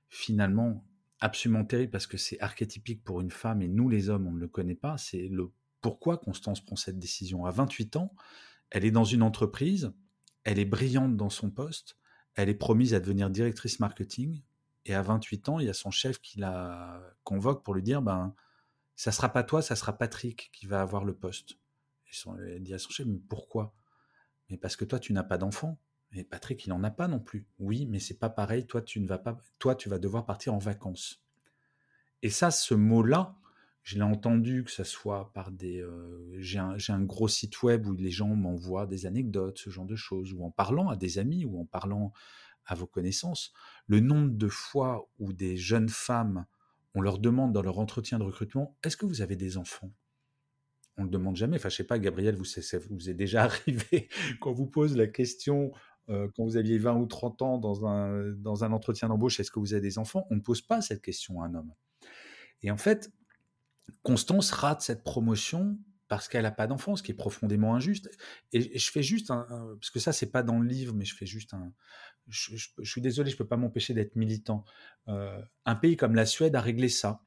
finalement 0.10 0.84
absolument 1.26 1.66
terrible 1.66 1.92
parce 1.92 2.08
que 2.08 2.18
c'est 2.18 2.40
archétypique 2.40 3.04
pour 3.04 3.20
une 3.20 3.32
femme 3.32 3.62
et 3.64 3.68
nous 3.68 3.90
les 3.90 4.10
hommes 4.10 4.28
on 4.28 4.32
ne 4.32 4.40
le 4.40 4.48
connaît 4.48 4.76
pas, 4.76 4.98
c'est 4.98 5.28
le 5.28 5.52
pourquoi 5.82 6.18
Constance 6.18 6.66
prend 6.66 6.76
cette 6.76 6.98
décision. 6.98 7.46
À 7.46 7.52
28 7.52 7.96
ans, 7.98 8.16
elle 8.70 8.86
est 8.86 8.92
dans 8.92 9.04
une 9.04 9.22
entreprise, 9.22 9.92
elle 10.44 10.60
est 10.60 10.66
brillante 10.66 11.18
dans 11.18 11.30
son 11.30 11.52
poste, 11.52 11.98
elle 12.36 12.50
est 12.50 12.56
promise 12.56 12.94
à 12.94 13.00
devenir 13.00 13.30
directrice 13.30 13.80
marketing 13.80 14.42
et 14.86 14.94
à 14.94 15.02
28 15.02 15.50
ans, 15.50 15.60
il 15.60 15.66
y 15.66 15.70
a 15.70 15.74
son 15.74 15.92
chef 15.92 16.20
qui 16.20 16.40
la 16.40 17.02
convoque 17.24 17.64
pour 17.64 17.74
lui 17.74 17.84
dire 17.84 18.02
ben 18.02 18.36
ça 18.96 19.12
sera 19.12 19.30
pas 19.30 19.44
toi, 19.44 19.62
ça 19.62 19.76
sera 19.76 19.98
Patrick 19.98 20.52
qui 20.54 20.68
va 20.68 20.82
avoir 20.82 21.06
le 21.06 21.16
poste. 21.16 21.58
elle 22.40 22.64
dit 22.64 22.74
à 22.74 22.80
son 22.80 22.90
chef 22.92 23.08
mais 23.08 23.20
pourquoi? 23.30 23.74
Mais 24.50 24.58
parce 24.58 24.76
que 24.76 24.86
toi 24.86 25.00
tu 25.00 25.12
n'as 25.12 25.24
pas 25.24 25.40
d'enfant. 25.40 25.80
Mais 26.12 26.24
Patrick, 26.24 26.66
il 26.66 26.70
n'en 26.70 26.84
a 26.84 26.92
pas 26.92 27.08
non 27.08 27.20
plus. 27.20 27.48
Oui, 27.60 27.86
mais 27.86 28.00
c'est 28.00 28.18
pas 28.18 28.30
pareil. 28.30 28.66
Toi, 28.66 28.82
tu 28.82 29.00
ne 29.00 29.08
vas 29.08 29.18
pas. 29.18 29.38
Toi, 29.60 29.76
tu 29.76 29.90
vas 29.90 30.00
devoir 30.00 30.26
partir 30.26 30.54
en 30.54 30.58
vacances. 30.58 31.24
Et 32.22 32.30
ça, 32.30 32.52
ce 32.52 32.74
mot-là, 32.74 33.36
je 33.84 33.96
l'ai 33.96 34.04
entendu 34.04 34.64
que 34.64 34.72
ce 34.72 34.84
soit 34.84 35.32
par 35.34 35.52
des. 35.52 35.82
Euh, 35.82 36.36
j'ai 36.40 36.60
un, 36.60 37.02
gros 37.04 37.28
site 37.28 37.62
web 37.64 37.86
où 37.86 37.94
les 37.94 38.12
gens 38.12 38.30
m'envoient 38.30 38.88
des 38.88 39.06
anecdotes, 39.06 39.60
ce 39.60 39.70
genre 39.70 39.86
de 39.86 39.96
choses, 39.96 40.34
ou 40.34 40.44
en 40.44 40.52
parlant 40.52 40.90
à 40.90 40.96
des 40.96 41.20
amis, 41.20 41.46
ou 41.46 41.60
en 41.60 41.66
parlant 41.66 42.14
à 42.66 42.76
vos 42.76 42.88
connaissances. 42.88 43.54
Le 43.88 44.00
nombre 44.00 44.32
de 44.32 44.48
fois 44.48 45.10
où 45.20 45.34
des 45.34 45.58
jeunes 45.58 45.90
femmes 45.90 46.46
on 46.96 47.02
leur 47.02 47.20
demande 47.20 47.52
dans 47.52 47.62
leur 47.62 47.78
entretien 47.78 48.18
de 48.18 48.24
recrutement, 48.24 48.78
est-ce 48.82 48.96
que 48.98 49.06
vous 49.06 49.22
avez 49.22 49.36
des 49.36 49.58
enfants? 49.58 49.92
On 50.98 51.02
ne 51.02 51.08
le 51.08 51.12
demande 51.12 51.36
jamais. 51.36 51.58
Enfin, 51.58 51.68
je 51.68 51.76
sais 51.76 51.84
pas, 51.84 52.00
Gabriel, 52.00 52.36
vous, 52.36 52.46
vous 52.90 53.10
est 53.10 53.14
déjà 53.14 53.44
arrivé 53.68 54.08
quand 54.40 54.54
vous 54.54 54.66
pose 54.66 54.96
la 54.96 55.08
question 55.08 55.74
euh, 56.10 56.28
quand 56.36 56.44
vous 56.44 56.58
aviez 56.58 56.78
20 56.78 56.96
ou 56.96 57.06
30 57.06 57.42
ans 57.42 57.58
dans 57.58 57.86
un, 57.86 58.32
dans 58.34 58.64
un 58.64 58.72
entretien 58.72 59.08
d'embauche, 59.08 59.40
est-ce 59.40 59.52
que 59.52 59.60
vous 59.60 59.74
avez 59.74 59.82
des 59.82 59.98
enfants? 59.98 60.28
On 60.30 60.36
ne 60.36 60.42
pose 60.42 60.62
pas 60.62 60.82
cette 60.82 61.02
question 61.02 61.42
à 61.42 61.48
un 61.48 61.56
homme. 61.56 61.74
Et 62.62 62.72
en 62.72 62.78
fait, 62.78 63.12
Constance 64.04 64.52
rate 64.52 64.82
cette 64.82 65.04
promotion 65.04 65.78
parce 66.08 66.28
qu'elle 66.28 66.44
n'a 66.44 66.52
pas 66.52 66.68
d'enfant, 66.68 66.96
ce 66.96 67.04
qui 67.04 67.12
est 67.12 67.16
profondément 67.16 67.76
injuste. 67.76 68.10
Et, 68.54 68.78
je 68.78 68.92
fais 68.92 69.04
juste 69.04 69.32
un, 69.32 69.46
parce 69.80 69.90
que 69.90 70.00
ça 70.00 70.14
c'est 70.14 70.32
pas 70.32 70.44
dans 70.44 70.60
le 70.60 70.68
livre, 70.68 70.94
mais 70.94 71.06
je 71.06 71.16
fais 71.16 71.26
juste 71.26 71.54
un. 71.54 71.72
Je, 72.28 72.56
suis 72.84 73.02
désolé, 73.02 73.30
je 73.30 73.38
peux 73.38 73.48
pas 73.48 73.58
m'empêcher 73.58 73.94
d'être 73.94 74.16
militant. 74.16 74.66
Euh, 75.08 75.42
un 75.66 75.76
pays 75.76 75.98
comme 75.98 76.16
la 76.16 76.26
Suède 76.26 76.56
a 76.56 76.62
réglé 76.62 76.90
ça 76.90 77.24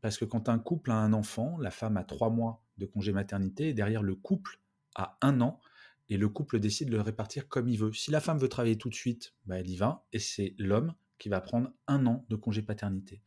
parce 0.00 0.16
que 0.16 0.24
quand 0.24 0.48
un 0.48 0.58
couple 0.58 0.90
a 0.90 0.96
un 0.96 1.12
enfant, 1.12 1.58
la 1.58 1.70
femme 1.70 1.96
a 1.96 2.04
trois 2.04 2.30
mois 2.30 2.62
de 2.78 2.86
congé 2.86 3.12
maternité 3.12 3.68
et 3.68 3.74
derrière 3.74 4.02
le 4.02 4.14
couple 4.14 4.60
a 4.94 5.18
un 5.20 5.40
an 5.40 5.60
et 6.08 6.16
le 6.16 6.28
couple 6.28 6.60
décide 6.60 6.90
de 6.90 6.96
le 6.96 7.02
répartir 7.02 7.48
comme 7.48 7.68
il 7.68 7.78
veut. 7.78 7.92
Si 7.92 8.10
la 8.10 8.20
femme 8.20 8.38
veut 8.38 8.48
travailler 8.48 8.76
tout 8.76 8.88
de 8.88 8.94
suite, 8.94 9.34
bah, 9.46 9.58
elle 9.58 9.70
y 9.70 9.76
va 9.76 10.04
et 10.12 10.18
c'est 10.18 10.54
l'homme 10.58 10.94
qui 11.18 11.28
va 11.28 11.40
prendre 11.40 11.70
un 11.86 12.06
an 12.06 12.24
de 12.28 12.36
congé 12.36 12.62
paternité. 12.62 13.22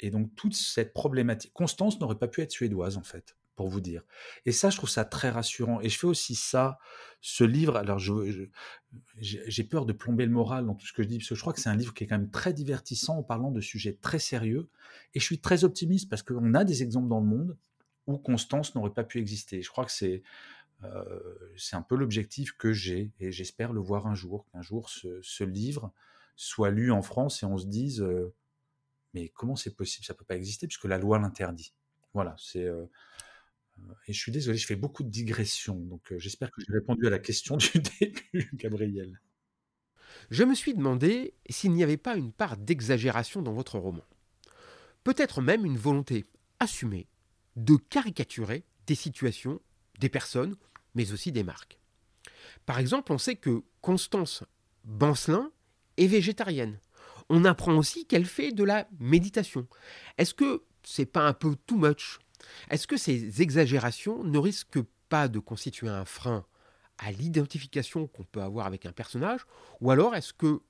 Et 0.00 0.10
donc 0.10 0.34
toute 0.34 0.54
cette 0.54 0.92
problématique, 0.92 1.52
Constance 1.52 2.00
n'aurait 2.00 2.18
pas 2.18 2.28
pu 2.28 2.40
être 2.40 2.52
suédoise 2.52 2.96
en 2.96 3.02
fait 3.02 3.36
pour 3.54 3.68
vous 3.68 3.80
dire. 3.80 4.02
Et 4.46 4.52
ça, 4.52 4.70
je 4.70 4.76
trouve 4.76 4.88
ça 4.88 5.04
très 5.04 5.30
rassurant. 5.30 5.80
Et 5.80 5.88
je 5.88 5.98
fais 5.98 6.06
aussi 6.06 6.34
ça, 6.34 6.78
ce 7.20 7.44
livre. 7.44 7.76
Alors, 7.76 7.98
j'ai 7.98 9.64
peur 9.64 9.86
de 9.86 9.92
plomber 9.92 10.24
le 10.24 10.32
moral 10.32 10.66
dans 10.66 10.74
tout 10.74 10.86
ce 10.86 10.92
que 10.92 11.02
je 11.02 11.08
dis, 11.08 11.18
parce 11.18 11.28
que 11.28 11.34
je 11.34 11.40
crois 11.40 11.52
que 11.52 11.60
c'est 11.60 11.68
un 11.68 11.76
livre 11.76 11.94
qui 11.94 12.04
est 12.04 12.06
quand 12.06 12.18
même 12.18 12.30
très 12.30 12.52
divertissant 12.52 13.18
en 13.18 13.22
parlant 13.22 13.50
de 13.50 13.60
sujets 13.60 13.98
très 14.00 14.18
sérieux. 14.18 14.68
Et 15.14 15.20
je 15.20 15.24
suis 15.24 15.40
très 15.40 15.64
optimiste 15.64 16.08
parce 16.08 16.22
qu'on 16.22 16.54
a 16.54 16.64
des 16.64 16.82
exemples 16.82 17.08
dans 17.08 17.20
le 17.20 17.26
monde 17.26 17.56
où 18.06 18.18
Constance 18.18 18.74
n'aurait 18.74 18.92
pas 18.92 19.04
pu 19.04 19.18
exister. 19.18 19.62
Je 19.62 19.70
crois 19.70 19.84
que 19.84 19.92
c'est 19.92 20.22
c'est 21.56 21.76
un 21.76 21.82
peu 21.82 21.96
l'objectif 21.96 22.52
que 22.52 22.72
j'ai, 22.72 23.12
et 23.20 23.32
j'espère 23.32 23.72
le 23.72 23.80
voir 23.80 24.06
un 24.06 24.14
jour, 24.14 24.46
qu'un 24.52 24.62
jour 24.62 24.90
ce, 24.90 25.44
livre 25.44 25.92
soit 26.36 26.70
lu 26.70 26.90
en 26.90 27.02
France 27.02 27.42
et 27.42 27.46
on 27.46 27.58
se 27.58 27.66
dise, 27.66 28.00
euh, 28.00 28.34
mais 29.14 29.28
comment 29.28 29.54
c'est 29.54 29.74
possible? 29.74 30.04
Ça 30.04 30.14
peut 30.14 30.24
pas 30.24 30.36
exister 30.36 30.66
puisque 30.66 30.86
la 30.86 30.98
loi 30.98 31.18
l'interdit. 31.18 31.74
Voilà, 32.14 32.34
c'est 32.38 32.64
euh, 32.64 32.86
et 34.06 34.12
je 34.12 34.18
suis 34.18 34.32
désolé, 34.32 34.58
je 34.58 34.66
fais 34.66 34.76
beaucoup 34.76 35.02
de 35.02 35.08
digressions, 35.08 35.76
donc 35.76 36.12
j'espère 36.16 36.50
que 36.50 36.60
j'ai 36.60 36.72
répondu 36.72 37.06
à 37.06 37.10
la 37.10 37.18
question 37.18 37.56
du 37.58 37.70
début, 38.00 38.50
Gabriel. 38.54 39.20
Je 40.30 40.44
me 40.44 40.54
suis 40.54 40.74
demandé 40.74 41.34
s'il 41.48 41.72
n'y 41.72 41.82
avait 41.82 41.96
pas 41.96 42.16
une 42.16 42.32
part 42.32 42.56
d'exagération 42.56 43.42
dans 43.42 43.52
votre 43.52 43.78
roman. 43.78 44.04
Peut-être 45.04 45.40
même 45.40 45.64
une 45.64 45.76
volonté 45.76 46.24
assumée 46.60 47.08
de 47.56 47.76
caricaturer 47.76 48.64
des 48.86 48.94
situations, 48.94 49.60
des 49.98 50.08
personnes, 50.08 50.56
mais 50.94 51.12
aussi 51.12 51.32
des 51.32 51.42
marques. 51.42 51.78
Par 52.66 52.78
exemple, 52.78 53.12
on 53.12 53.18
sait 53.18 53.36
que 53.36 53.62
Constance 53.80 54.44
Bancelin 54.84 55.50
est 55.96 56.06
végétarienne. 56.06 56.78
On 57.28 57.44
apprend 57.44 57.74
aussi 57.76 58.06
qu'elle 58.06 58.24
fait 58.24 58.52
de 58.52 58.64
la 58.64 58.86
méditation. 58.98 59.66
Est-ce 60.18 60.34
que 60.34 60.62
c'est 60.82 61.06
pas 61.06 61.26
un 61.26 61.32
peu 61.32 61.56
too 61.66 61.76
much? 61.76 62.18
Est-ce 62.70 62.86
que 62.86 62.96
ces 62.96 63.42
exagérations 63.42 64.24
ne 64.24 64.38
risquent 64.38 64.82
pas 65.08 65.28
de 65.28 65.38
constituer 65.38 65.88
un 65.88 66.04
frein 66.04 66.44
à 66.98 67.12
l'identification 67.12 68.06
qu'on 68.06 68.24
peut 68.24 68.42
avoir 68.42 68.66
avec 68.66 68.86
un 68.86 68.92
personnage? 68.92 69.46
Ou 69.80 69.90
alors 69.90 70.14
est-ce 70.14 70.32
que 70.32 70.60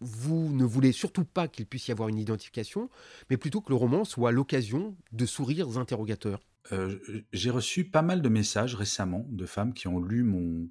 vous 0.00 0.52
ne 0.52 0.64
voulez 0.64 0.92
surtout 0.92 1.24
pas 1.24 1.48
qu'il 1.48 1.66
puisse 1.66 1.88
y 1.88 1.92
avoir 1.92 2.08
une 2.08 2.18
identification, 2.18 2.90
mais 3.30 3.36
plutôt 3.36 3.60
que 3.60 3.70
le 3.70 3.76
roman 3.76 4.04
soit 4.04 4.32
l'occasion 4.32 4.96
de 5.12 5.26
sourires 5.26 5.78
interrogateurs? 5.78 6.40
Euh, 6.70 6.98
J'ai 7.32 7.50
reçu 7.50 7.84
pas 7.84 8.02
mal 8.02 8.22
de 8.22 8.28
messages 8.28 8.74
récemment 8.74 9.26
de 9.28 9.46
femmes 9.46 9.74
qui 9.74 9.88
ont 9.88 10.00
lu 10.00 10.22
mon, 10.22 10.68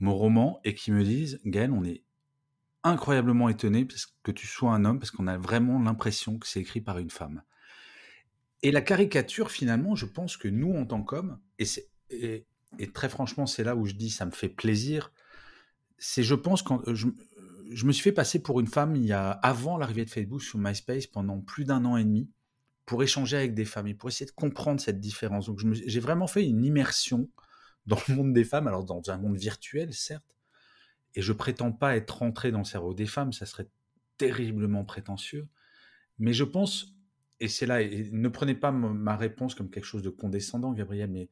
mon 0.00 0.14
roman 0.14 0.60
et 0.64 0.74
qui 0.74 0.90
me 0.92 1.04
disent 1.04 1.40
Gaël, 1.44 1.70
on 1.72 1.84
est 1.84 2.02
incroyablement 2.84 3.48
étonné 3.48 3.86
que 4.22 4.30
tu 4.30 4.46
sois 4.46 4.72
un 4.72 4.84
homme 4.84 4.98
parce 4.98 5.10
qu'on 5.10 5.26
a 5.26 5.36
vraiment 5.36 5.80
l'impression 5.80 6.38
que 6.38 6.46
c'est 6.46 6.60
écrit 6.60 6.80
par 6.80 6.98
une 6.98 7.10
femme. 7.10 7.42
Et 8.62 8.72
la 8.72 8.80
caricature, 8.80 9.50
finalement, 9.50 9.94
je 9.94 10.06
pense 10.06 10.36
que 10.36 10.48
nous, 10.48 10.72
en 10.74 10.84
tant 10.84 11.02
qu'hommes, 11.02 11.38
et, 11.58 12.46
très 12.92 13.08
franchement, 13.08 13.46
c'est 13.46 13.64
là 13.64 13.76
où 13.76 13.86
je 13.86 13.94
dis 13.94 14.10
ça 14.10 14.26
me 14.26 14.30
fait 14.30 14.48
plaisir, 14.48 15.12
c'est, 15.98 16.22
je 16.22 16.34
pense, 16.34 16.62
quand 16.62 16.82
je, 16.92 17.08
je, 17.70 17.86
me 17.86 17.92
suis 17.92 18.02
fait 18.02 18.12
passer 18.12 18.40
pour 18.40 18.60
une 18.60 18.66
femme 18.66 18.96
il 18.96 19.04
y 19.04 19.12
a, 19.12 19.30
avant 19.30 19.76
l'arrivée 19.76 20.04
de 20.04 20.10
Facebook 20.10 20.42
sur 20.42 20.58
MySpace 20.58 21.06
pendant 21.06 21.40
plus 21.40 21.64
d'un 21.64 21.84
an 21.84 21.96
et 21.96 22.04
demi 22.04 22.30
pour 22.88 23.02
échanger 23.02 23.36
avec 23.36 23.52
des 23.52 23.66
femmes 23.66 23.86
et 23.86 23.94
pour 23.94 24.08
essayer 24.08 24.24
de 24.24 24.34
comprendre 24.34 24.80
cette 24.80 24.98
différence. 24.98 25.44
Donc, 25.44 25.60
j'ai 25.60 26.00
vraiment 26.00 26.26
fait 26.26 26.48
une 26.48 26.64
immersion 26.64 27.28
dans 27.86 27.98
le 28.08 28.14
monde 28.14 28.32
des 28.32 28.44
femmes, 28.44 28.66
alors 28.66 28.84
dans 28.84 29.02
un 29.10 29.18
monde 29.18 29.36
virtuel, 29.36 29.92
certes, 29.92 30.34
et 31.14 31.20
je 31.20 31.34
prétends 31.34 31.70
pas 31.70 31.96
être 31.96 32.18
rentré 32.18 32.50
dans 32.50 32.60
le 32.60 32.64
cerveau 32.64 32.94
des 32.94 33.06
femmes, 33.06 33.34
ça 33.34 33.44
serait 33.44 33.68
terriblement 34.16 34.84
prétentieux, 34.84 35.48
mais 36.18 36.32
je 36.32 36.44
pense 36.44 36.94
et 37.40 37.48
c'est 37.48 37.66
là, 37.66 37.78
ne 37.84 38.28
prenez 38.28 38.54
pas 38.54 38.72
ma 38.72 39.16
réponse 39.16 39.54
comme 39.54 39.70
quelque 39.70 39.84
chose 39.84 40.02
de 40.02 40.10
condescendant, 40.10 40.72
Gabriel, 40.72 41.10
mais 41.10 41.28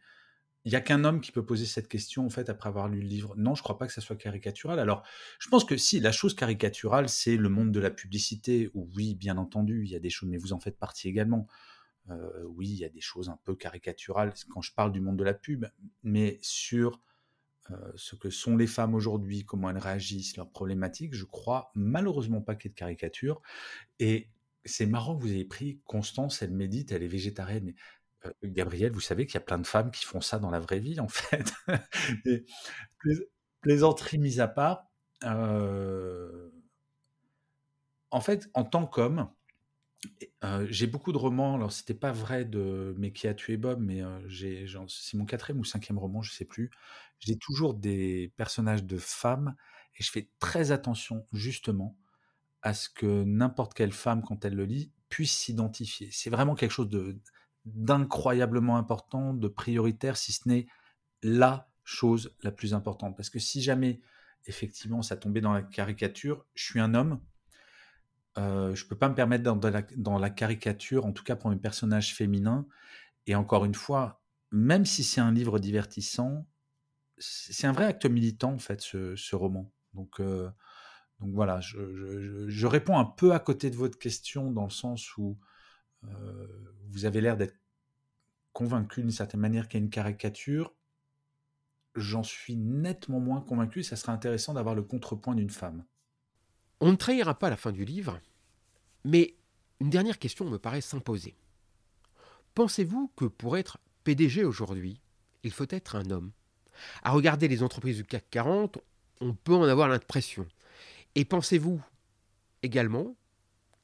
il 0.66 0.70
n'y 0.70 0.76
a 0.76 0.80
qu'un 0.80 1.04
homme 1.04 1.20
qui 1.20 1.30
peut 1.30 1.46
poser 1.46 1.64
cette 1.64 1.86
question, 1.86 2.26
en 2.26 2.28
fait, 2.28 2.50
après 2.50 2.68
avoir 2.68 2.88
lu 2.88 3.00
le 3.00 3.06
livre. 3.06 3.34
Non, 3.36 3.54
je 3.54 3.60
ne 3.60 3.62
crois 3.62 3.78
pas 3.78 3.86
que 3.86 3.92
ça 3.92 4.00
soit 4.00 4.16
caricatural. 4.16 4.80
Alors, 4.80 5.04
je 5.38 5.48
pense 5.48 5.64
que 5.64 5.76
si, 5.76 6.00
la 6.00 6.10
chose 6.10 6.34
caricaturale, 6.34 7.08
c'est 7.08 7.36
le 7.36 7.48
monde 7.48 7.70
de 7.70 7.78
la 7.78 7.92
publicité, 7.92 8.68
oui, 8.74 9.14
bien 9.14 9.38
entendu, 9.38 9.84
il 9.84 9.90
y 9.92 9.94
a 9.94 10.00
des 10.00 10.10
choses, 10.10 10.28
mais 10.28 10.38
vous 10.38 10.52
en 10.52 10.58
faites 10.58 10.76
partie 10.76 11.08
également. 11.08 11.46
Euh, 12.10 12.42
oui, 12.48 12.68
il 12.68 12.78
y 12.78 12.84
a 12.84 12.88
des 12.88 13.00
choses 13.00 13.28
un 13.28 13.38
peu 13.44 13.54
caricaturales 13.54 14.32
quand 14.50 14.60
je 14.60 14.74
parle 14.74 14.90
du 14.90 15.00
monde 15.00 15.16
de 15.16 15.22
la 15.22 15.34
pub, 15.34 15.66
mais 16.02 16.40
sur 16.42 17.00
euh, 17.70 17.92
ce 17.94 18.16
que 18.16 18.30
sont 18.30 18.56
les 18.56 18.66
femmes 18.66 18.96
aujourd'hui, 18.96 19.44
comment 19.44 19.70
elles 19.70 19.78
réagissent, 19.78 20.36
leurs 20.36 20.50
problématiques, 20.50 21.14
je 21.14 21.26
crois 21.26 21.70
malheureusement 21.76 22.40
pas 22.40 22.56
qu'il 22.56 22.70
y 22.70 22.70
ait 22.70 22.74
de 22.74 22.78
caricature. 22.78 23.40
Et 24.00 24.30
c'est 24.64 24.86
marrant 24.86 25.16
que 25.16 25.22
vous 25.22 25.32
ayez 25.32 25.44
pris 25.44 25.80
Constance, 25.84 26.42
elle 26.42 26.52
médite, 26.52 26.92
elle 26.92 27.04
est 27.04 27.08
végétarienne. 27.08 27.72
Gabriel, 28.42 28.92
vous 28.92 29.00
savez 29.00 29.26
qu'il 29.26 29.34
y 29.34 29.38
a 29.38 29.44
plein 29.44 29.58
de 29.58 29.66
femmes 29.66 29.90
qui 29.90 30.04
font 30.04 30.20
ça 30.20 30.38
dans 30.38 30.50
la 30.50 30.60
vraie 30.60 30.80
vie, 30.80 31.00
en 31.00 31.08
fait. 31.08 31.52
Et, 32.26 32.44
plaisanterie 33.60 34.18
mise 34.18 34.40
à 34.40 34.48
part, 34.48 34.86
euh, 35.24 36.50
en 38.10 38.20
fait, 38.20 38.48
en 38.54 38.64
tant 38.64 38.86
qu'homme, 38.86 39.30
euh, 40.44 40.66
j'ai 40.70 40.86
beaucoup 40.86 41.12
de 41.12 41.18
romans. 41.18 41.54
Alors, 41.56 41.72
c'était 41.72 41.94
pas 41.94 42.12
vrai 42.12 42.44
de 42.44 42.94
Mais 42.98 43.12
qui 43.12 43.28
a 43.28 43.34
tué 43.34 43.56
Bob, 43.56 43.80
mais 43.80 44.02
c'est 44.88 45.14
mon 45.16 45.24
quatrième 45.24 45.60
ou 45.60 45.64
cinquième 45.64 45.98
roman, 45.98 46.22
je 46.22 46.32
sais 46.32 46.44
plus. 46.44 46.70
J'ai 47.18 47.36
toujours 47.38 47.74
des 47.74 48.32
personnages 48.36 48.84
de 48.84 48.98
femmes 48.98 49.56
et 49.98 50.02
je 50.02 50.10
fais 50.10 50.28
très 50.38 50.72
attention, 50.72 51.26
justement, 51.32 51.96
à 52.62 52.74
ce 52.74 52.88
que 52.88 53.24
n'importe 53.24 53.74
quelle 53.74 53.92
femme, 53.92 54.22
quand 54.22 54.44
elle 54.44 54.54
le 54.54 54.64
lit, 54.64 54.92
puisse 55.08 55.32
s'identifier. 55.32 56.08
C'est 56.12 56.30
vraiment 56.30 56.54
quelque 56.54 56.72
chose 56.72 56.88
de 56.88 57.18
d'incroyablement 57.66 58.76
important, 58.78 59.34
de 59.34 59.48
prioritaire, 59.48 60.16
si 60.16 60.32
ce 60.32 60.48
n'est 60.48 60.66
la 61.22 61.68
chose 61.84 62.34
la 62.42 62.52
plus 62.52 62.74
importante. 62.74 63.16
Parce 63.16 63.30
que 63.30 63.38
si 63.38 63.60
jamais, 63.60 64.00
effectivement, 64.46 65.02
ça 65.02 65.16
tombait 65.16 65.40
dans 65.40 65.52
la 65.52 65.62
caricature, 65.62 66.46
je 66.54 66.64
suis 66.64 66.80
un 66.80 66.94
homme, 66.94 67.20
euh, 68.38 68.74
je 68.74 68.84
ne 68.84 68.88
peux 68.88 68.96
pas 68.96 69.08
me 69.08 69.14
permettre 69.14 69.42
dans, 69.42 69.58
la, 69.68 69.82
dans, 69.96 70.18
la, 70.18 70.30
caricature, 70.30 71.06
en 71.06 71.12
tout 71.12 71.24
cas 71.24 71.36
pour 71.36 71.50
mes 71.50 71.56
personnages 71.56 72.14
féminins. 72.14 72.66
Et 73.26 73.34
encore 73.34 73.64
une 73.64 73.74
fois, 73.74 74.22
même 74.52 74.84
si 74.84 75.04
c'est 75.04 75.20
un 75.20 75.32
livre 75.32 75.58
divertissant, 75.58 76.46
c'est 77.18 77.66
un 77.66 77.72
vrai 77.72 77.86
acte 77.86 78.06
militant, 78.06 78.52
en 78.52 78.58
fait, 78.58 78.80
ce, 78.80 79.34
roman. 79.34 79.72
Donc, 79.94 80.20
euh, 80.20 80.50
donc 81.20 81.34
voilà, 81.34 81.60
je, 81.60 82.66
réponds 82.66 82.98
un 82.98 83.06
peu 83.06 83.32
à 83.32 83.38
côté 83.38 83.70
de 83.70 83.76
votre 83.76 83.98
question 83.98 84.52
dans 84.52 84.64
le 84.64 84.70
sens 84.70 85.16
où 85.16 85.38
vous 86.90 87.04
avez 87.04 87.20
l'air 87.20 87.36
d'être 87.36 87.56
convaincu 88.52 89.02
d'une 89.02 89.10
certaine 89.10 89.40
manière 89.40 89.68
qu'il 89.68 89.80
y 89.80 89.82
a 89.82 89.84
une 89.84 89.90
caricature. 89.90 90.74
J'en 91.94 92.22
suis 92.22 92.56
nettement 92.56 93.20
moins 93.20 93.40
convaincu. 93.40 93.82
Ça 93.82 93.96
serait 93.96 94.12
intéressant 94.12 94.54
d'avoir 94.54 94.74
le 94.74 94.82
contrepoint 94.82 95.34
d'une 95.34 95.50
femme. 95.50 95.84
On 96.80 96.90
ne 96.90 96.96
trahira 96.96 97.38
pas 97.38 97.50
la 97.50 97.56
fin 97.56 97.72
du 97.72 97.84
livre, 97.84 98.20
mais 99.04 99.36
une 99.80 99.90
dernière 99.90 100.18
question 100.18 100.48
me 100.48 100.58
paraît 100.58 100.80
s'imposer. 100.80 101.36
Pensez-vous 102.54 103.12
que 103.16 103.26
pour 103.26 103.58
être 103.58 103.78
PDG 104.04 104.44
aujourd'hui, 104.44 105.00
il 105.42 105.52
faut 105.52 105.66
être 105.68 105.96
un 105.96 106.10
homme? 106.10 106.32
À 107.02 107.10
regarder 107.10 107.48
les 107.48 107.62
entreprises 107.62 107.96
du 107.96 108.04
CAC 108.04 108.28
40, 108.30 108.78
on 109.20 109.34
peut 109.34 109.54
en 109.54 109.64
avoir 109.64 109.88
l'impression. 109.88 110.46
Et 111.14 111.24
pensez-vous 111.24 111.82
également 112.62 113.16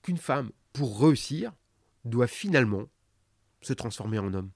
qu'une 0.02 0.19
femme, 0.19 0.50
pour 0.73 1.00
réussir, 1.00 1.52
doit 2.05 2.27
finalement 2.27 2.89
se 3.61 3.73
transformer 3.73 4.19
en 4.19 4.33
homme 4.35 4.51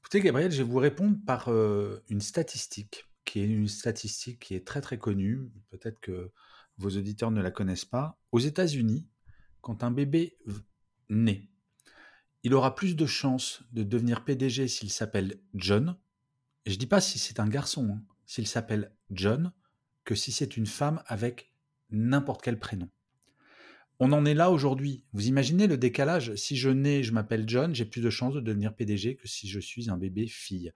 Écoutez, 0.00 0.20
Gabriel, 0.20 0.52
je 0.52 0.58
vais 0.58 0.70
vous 0.70 0.78
répondre 0.78 1.16
par 1.26 1.48
euh, 1.48 2.00
une 2.08 2.20
statistique, 2.20 3.06
qui 3.24 3.40
est 3.40 3.46
une 3.46 3.66
statistique 3.66 4.38
qui 4.38 4.54
est 4.54 4.64
très 4.64 4.80
très 4.80 4.98
connue. 4.98 5.50
Peut-être 5.70 5.98
que 5.98 6.30
vos 6.78 6.90
auditeurs 6.90 7.32
ne 7.32 7.42
la 7.42 7.50
connaissent 7.50 7.84
pas. 7.84 8.16
Aux 8.30 8.38
États-Unis, 8.38 9.08
quand 9.62 9.82
un 9.82 9.90
bébé 9.90 10.38
naît, 11.08 11.48
il 12.44 12.54
aura 12.54 12.76
plus 12.76 12.94
de 12.94 13.04
chances 13.04 13.64
de 13.72 13.82
devenir 13.82 14.24
PDG 14.24 14.68
s'il 14.68 14.92
s'appelle 14.92 15.40
John. 15.54 15.96
Je 16.66 16.76
dis 16.76 16.86
pas 16.86 17.00
si 17.00 17.18
c'est 17.18 17.40
un 17.40 17.48
garçon, 17.48 17.90
hein, 17.90 18.04
s'il 18.26 18.46
s'appelle 18.46 18.94
John, 19.10 19.52
que 20.04 20.14
si 20.14 20.30
c'est 20.30 20.56
une 20.56 20.66
femme 20.66 21.02
avec 21.06 21.52
n'importe 21.90 22.42
quel 22.42 22.60
prénom. 22.60 22.88
On 23.98 24.12
en 24.12 24.26
est 24.26 24.34
là 24.34 24.50
aujourd'hui. 24.50 25.04
Vous 25.12 25.26
imaginez 25.26 25.66
le 25.66 25.78
décalage? 25.78 26.34
Si 26.34 26.56
je 26.56 26.68
nais, 26.68 27.02
je 27.02 27.12
m'appelle 27.12 27.44
John, 27.48 27.74
j'ai 27.74 27.86
plus 27.86 28.02
de 28.02 28.10
chances 28.10 28.34
de 28.34 28.40
devenir 28.40 28.74
PDG 28.74 29.16
que 29.16 29.26
si 29.26 29.48
je 29.48 29.58
suis 29.58 29.88
un 29.88 29.96
bébé 29.96 30.26
fille. 30.26 30.72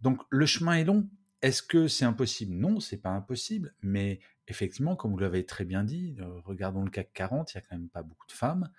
Donc 0.00 0.22
le 0.28 0.44
chemin 0.46 0.74
est 0.74 0.84
long. 0.84 1.08
Est-ce 1.42 1.62
que 1.62 1.88
c'est 1.88 2.04
impossible? 2.04 2.54
Non, 2.54 2.80
c'est 2.80 2.98
pas 2.98 3.10
impossible, 3.10 3.74
mais 3.80 4.20
effectivement, 4.46 4.94
comme 4.94 5.12
vous 5.12 5.18
l'avez 5.18 5.46
très 5.46 5.64
bien 5.64 5.84
dit, 5.84 6.16
euh, 6.20 6.40
regardons 6.44 6.84
le 6.84 6.90
CAC 6.90 7.12
40, 7.14 7.52
il 7.52 7.54
y 7.54 7.58
a 7.58 7.60
quand 7.62 7.76
même 7.76 7.88
pas 7.88 8.02
beaucoup 8.02 8.26
de 8.26 8.32
femmes. 8.32 8.70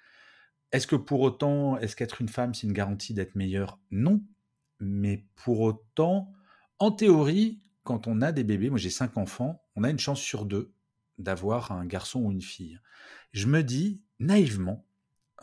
Est-ce 0.71 0.85
que 0.85 0.95
pour 0.95 1.21
autant, 1.21 1.77
est-ce 1.77 1.95
qu'être 1.95 2.21
une 2.21 2.29
femme, 2.29 2.53
c'est 2.53 2.67
une 2.67 2.73
garantie 2.73 3.15
d'être 3.15 3.35
meilleure? 3.35 3.79
Non. 3.89 4.23
Mais 4.79 5.25
pour 5.35 5.61
autant, 5.61 6.31
en 6.77 6.91
théorie, 6.91 7.61
quand 7.83 8.07
on 8.07 8.21
a 8.21 8.31
des 8.31 8.43
bébés, 8.43 8.69
moi 8.69 8.77
j'ai 8.77 8.89
cinq 8.91 9.17
enfants, 9.17 9.63
on 9.75 9.83
a 9.83 9.89
une 9.89 9.99
chance 9.99 10.21
sur 10.21 10.45
deux 10.45 10.73
d'avoir 11.17 11.71
un 11.71 11.85
garçon 11.85 12.21
ou 12.21 12.31
une 12.31 12.41
fille. 12.41 12.79
Je 13.31 13.47
me 13.47 13.63
dis 13.63 14.01
naïvement 14.19 14.85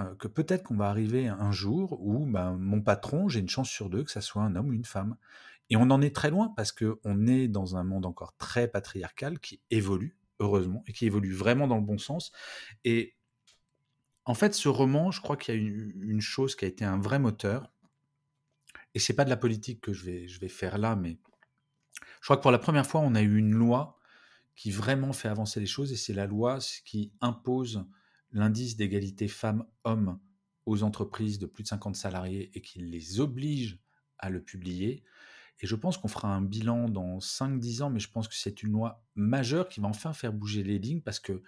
euh, 0.01 0.15
que 0.17 0.29
peut-être 0.29 0.65
qu'on 0.65 0.77
va 0.77 0.89
arriver 0.89 1.27
un 1.29 1.53
jour 1.53 1.99
où 2.01 2.27
ben, 2.27 2.53
mon 2.53 2.81
patron, 2.81 3.29
j'ai 3.29 3.41
une 3.41 3.49
chance 3.49 3.69
sur 3.69 3.91
deux 3.91 4.05
que 4.05 4.11
ça 4.11 4.21
soit 4.21 4.43
un 4.43 4.55
homme 4.57 4.69
ou 4.69 4.73
une 4.73 4.85
femme. 4.85 5.17
Et 5.71 5.77
on 5.77 5.91
en 5.91 6.01
est 6.01 6.15
très 6.15 6.31
loin 6.31 6.53
parce 6.57 6.73
qu'on 6.73 7.27
est 7.27 7.49
dans 7.49 7.77
un 7.77 7.85
monde 7.85 8.07
encore 8.07 8.37
très 8.37 8.69
patriarcal 8.69 9.39
qui 9.39 9.61
évolue, 9.71 10.17
heureusement, 10.39 10.83
et 10.87 10.93
qui 10.93 11.07
évolue 11.07 11.33
vraiment 11.33 11.67
dans 11.67 11.77
le 11.77 11.83
bon 11.83 11.99
sens. 11.99 12.33
Et 12.85 13.17
en 14.25 14.35
fait, 14.35 14.55
ce 14.55 14.69
roman, 14.69 15.11
je 15.11 15.21
crois 15.21 15.37
qu'il 15.37 15.55
y 15.55 15.59
a 15.59 15.61
une, 15.61 16.21
chose 16.21 16.55
qui 16.55 16.65
a 16.65 16.69
été 16.69 16.85
un 16.85 16.99
vrai 16.99 17.19
moteur. 17.19 17.71
Et 18.95 18.99
c'est 18.99 19.15
pas 19.15 19.25
de 19.25 19.31
la 19.31 19.37
politique 19.37 19.81
que 19.81 19.93
je 19.93 20.05
vais, 20.05 20.29
je 20.29 20.41
vais 20.41 20.49
faire 20.49 20.79
là, 20.79 20.97
mais 20.97 21.19
je 22.21 22.27
crois 22.27 22.37
que 22.37 22.43
pour 22.43 22.51
la 22.51 22.59
première 22.59 22.87
fois, 22.87 23.01
on 23.01 23.15
a 23.15 23.23
eu 23.23 23.37
une 23.37 23.55
loi 23.55 23.98
qui 24.59 24.73
vraiment 24.73 25.13
fait 25.13 25.29
avancer 25.29 25.61
les 25.61 25.67
choses, 25.67 25.93
et 25.93 25.97
c'est 25.97 26.13
la 26.13 26.27
loi 26.27 26.59
qui 26.85 27.13
impose 27.21 27.87
l'indice 28.33 28.77
d'égalité 28.77 29.29
femmes-hommes 29.29 30.19
aux 30.67 30.83
entreprises 30.83 31.39
de 31.39 31.47
plus 31.47 31.63
de 31.63 31.69
50 31.69 31.95
salariés 31.95 32.51
et 32.55 32.61
qui 32.61 32.81
les 32.81 33.21
oblige 33.21 33.79
à 34.19 34.31
le 34.31 34.43
publier. 34.43 35.05
Et 35.61 35.69
je 35.69 35.77
pense 35.77 35.97
qu'on 35.97 36.09
fera 36.09 36.35
un 36.35 36.43
bilan 36.43 36.89
dans 36.89 37.19
5-10 37.19 37.83
ans, 37.83 37.91
mais 37.91 38.01
je 38.01 38.11
pense 38.11 38.27
que 38.27 38.35
c'est 38.35 38.65
une 38.65 38.73
loi 38.73 39.01
majeure 39.15 39.69
qui 39.69 39.79
va 39.79 39.87
enfin 39.87 40.13
faire 40.13 40.33
bouger 40.33 40.65
les 40.65 40.81
lignes 40.81 41.03
parce 41.03 41.21
que 41.21 41.41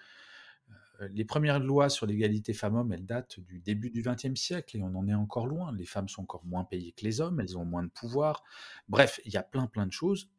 euh, 1.01 1.09
les 1.13 1.25
premières 1.25 1.59
lois 1.59 1.89
sur 1.89 2.07
l'égalité 2.07 2.53
femmes-hommes, 2.53 2.93
elles 2.93 3.07
datent 3.07 3.41
du 3.41 3.59
début 3.59 3.91
du 3.91 4.03
XXe 4.03 4.41
siècle 4.41 4.77
et 4.77 4.83
on 4.83 4.95
en 4.95 5.09
est 5.09 5.15
encore 5.15 5.49
loin. 5.49 5.73
Les 5.73 5.85
femmes 5.85 6.09
sont 6.09 6.23
encore 6.23 6.45
moins 6.45 6.63
payées 6.63 6.93
que 6.93 7.05
les 7.05 7.21
hommes, 7.21 7.41
elles 7.41 7.59
ont 7.59 7.65
moins 7.65 7.83
de 7.83 7.91
pouvoir. 7.91 8.45
Bref, 8.89 9.21
il 9.25 9.33
y 9.33 9.37
a 9.37 9.43
plein 9.43 9.67
plein 9.67 9.87
de 9.87 9.93
choses. 9.93 10.31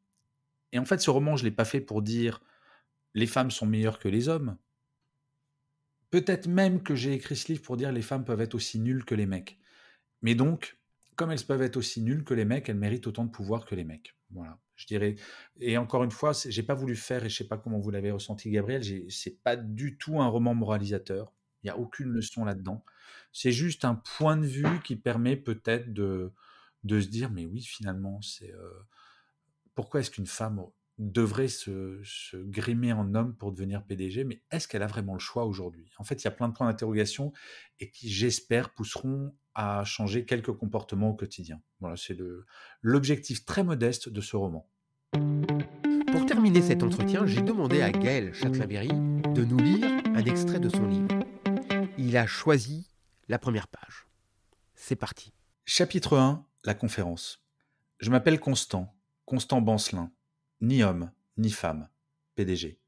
Et 0.72 0.80
en 0.80 0.86
fait, 0.86 1.02
ce 1.02 1.10
roman, 1.10 1.36
je 1.36 1.44
ne 1.44 1.50
l'ai 1.50 1.56
pas 1.56 1.66
fait 1.66 1.82
pour 1.82 2.02
dire 2.02 2.42
les 3.14 3.28
femmes 3.28 3.52
sont 3.52 3.66
meilleures 3.66 4.00
que 4.00 4.08
les 4.08 4.30
hommes. 4.30 4.58
Peut-être 6.10 6.48
même 6.48 6.84
que 6.84 6.96
j'ai 6.96 7.14
écrit 7.14 7.36
ce 7.36 7.48
livre 7.48 7.62
pour 7.62 7.78
dire 7.78 7.92
les 7.92 8.02
femmes 8.02 8.26
peuvent 8.26 8.42
être 8.42 8.56
aussi 8.56 8.80
nulles 8.80 9.06
que 9.06 9.16
les 9.16 9.26
mecs. 9.26 9.60
Mais 10.22 10.36
donc, 10.36 10.78
comme 11.16 11.32
elles 11.32 11.44
peuvent 11.46 11.62
être 11.62 11.78
aussi 11.78 12.02
nulles 12.02 12.24
que 12.24 12.34
les 12.34 12.46
mecs, 12.46 12.68
elles 12.70 12.78
méritent 12.78 13.08
autant 13.08 13.26
de 13.26 13.32
pouvoir 13.32 13.66
que 13.66 13.76
les 13.76 13.84
mecs. 13.84 14.16
Voilà, 14.32 14.60
je 14.76 14.88
dirais. 14.88 15.16
Et 15.60 15.78
encore 15.78 16.04
une 16.04 16.12
fois, 16.12 16.32
j'ai 16.34 16.64
pas 16.64 16.74
voulu 16.74 16.96
faire, 16.96 17.24
et 17.24 17.30
je 17.30 17.38
sais 17.38 17.48
pas 17.48 17.58
comment 17.58 17.80
vous 17.80 17.92
l'avez 17.92 18.12
ressenti, 18.12 18.50
Gabriel, 18.50 18.84
c'est 19.10 19.42
pas 19.44 19.56
du 19.56 19.98
tout 19.98 20.22
un 20.22 20.28
roman 20.28 20.54
moralisateur. 20.54 21.34
Il 21.64 21.68
n'y 21.68 21.70
a 21.72 21.78
aucune 21.78 22.10
leçon 22.10 22.44
là-dedans. 22.44 22.84
C'est 23.32 23.52
juste 23.52 23.86
un 23.86 23.96
point 23.96 24.38
de 24.38 24.46
vue 24.46 24.82
qui 24.84 24.96
permet 24.96 25.36
peut-être 25.36 25.94
de, 25.94 26.34
se 26.88 27.08
dire, 27.08 27.30
mais 27.30 27.46
oui, 27.46 27.62
finalement, 27.62 28.22
c'est 28.22 28.52
euh, 28.54 28.72
pourquoi 29.76 30.00
est-ce 30.00 30.12
qu'une 30.12 30.28
femme 30.28 30.64
devrait 31.02 31.48
se, 31.48 32.00
se, 32.04 32.38
grimer 32.38 32.94
en 32.94 33.16
homme 33.16 33.36
pour 33.36 33.52
devenir 33.52 33.84
PDG, 33.84 34.24
mais 34.24 34.44
est-ce 34.52 34.68
qu'elle 34.68 34.84
a 34.84 34.88
vraiment 34.88 35.14
le 35.14 35.20
choix 35.20 35.46
aujourd'hui? 35.46 35.92
En 35.98 36.04
fait, 36.04 36.22
il 36.22 36.26
y 36.26 36.28
a 36.28 36.32
plein 36.32 36.48
de 36.48 36.54
points 36.54 36.68
d'interrogation 36.68 37.34
et 37.80 37.90
qui, 37.90 38.10
j'espère, 38.10 38.72
pousseront 38.72 39.34
à 39.56 39.84
changer 39.84 40.26
quelques 40.26 40.54
comportements 40.54 41.10
au 41.10 41.16
quotidien. 41.16 41.60
Voilà, 41.80 41.98
c'est 41.98 42.16
l'objectif 42.82 43.46
très 43.46 43.64
modeste 43.64 44.10
de 44.10 44.22
ce 44.22 44.36
roman. 44.36 44.70
Pour 46.12 46.26
terminer 46.28 46.62
cet 46.62 46.84
entretien, 46.84 47.26
j'ai 47.26 47.42
demandé 47.42 47.82
à 47.82 47.92
Gaël 47.92 48.32
Châtelain-Berry 48.34 48.90
de 48.90 49.44
nous 49.44 49.58
lire 49.58 49.90
un 50.06 50.24
extrait 50.24 50.60
de 50.60 50.70
son 50.70 50.88
livre. 50.88 51.20
Il 51.98 52.16
a 52.16 52.28
choisi 52.28 52.92
la 53.28 53.40
première 53.40 53.68
page. 53.68 54.08
C'est 54.76 54.96
parti. 54.96 55.34
Chapitre 55.66 56.18
1, 56.18 56.46
la 56.64 56.76
conférence. 56.76 57.44
Je 58.00 58.12
m'appelle 58.12 58.40
Constant, 58.40 58.96
Constant 59.26 59.62
Bancelin 59.62 60.12
ni 60.62 60.84
homme, 60.84 61.12
ni 61.38 61.50
femme, 61.50 61.90
PDG. 62.36 62.80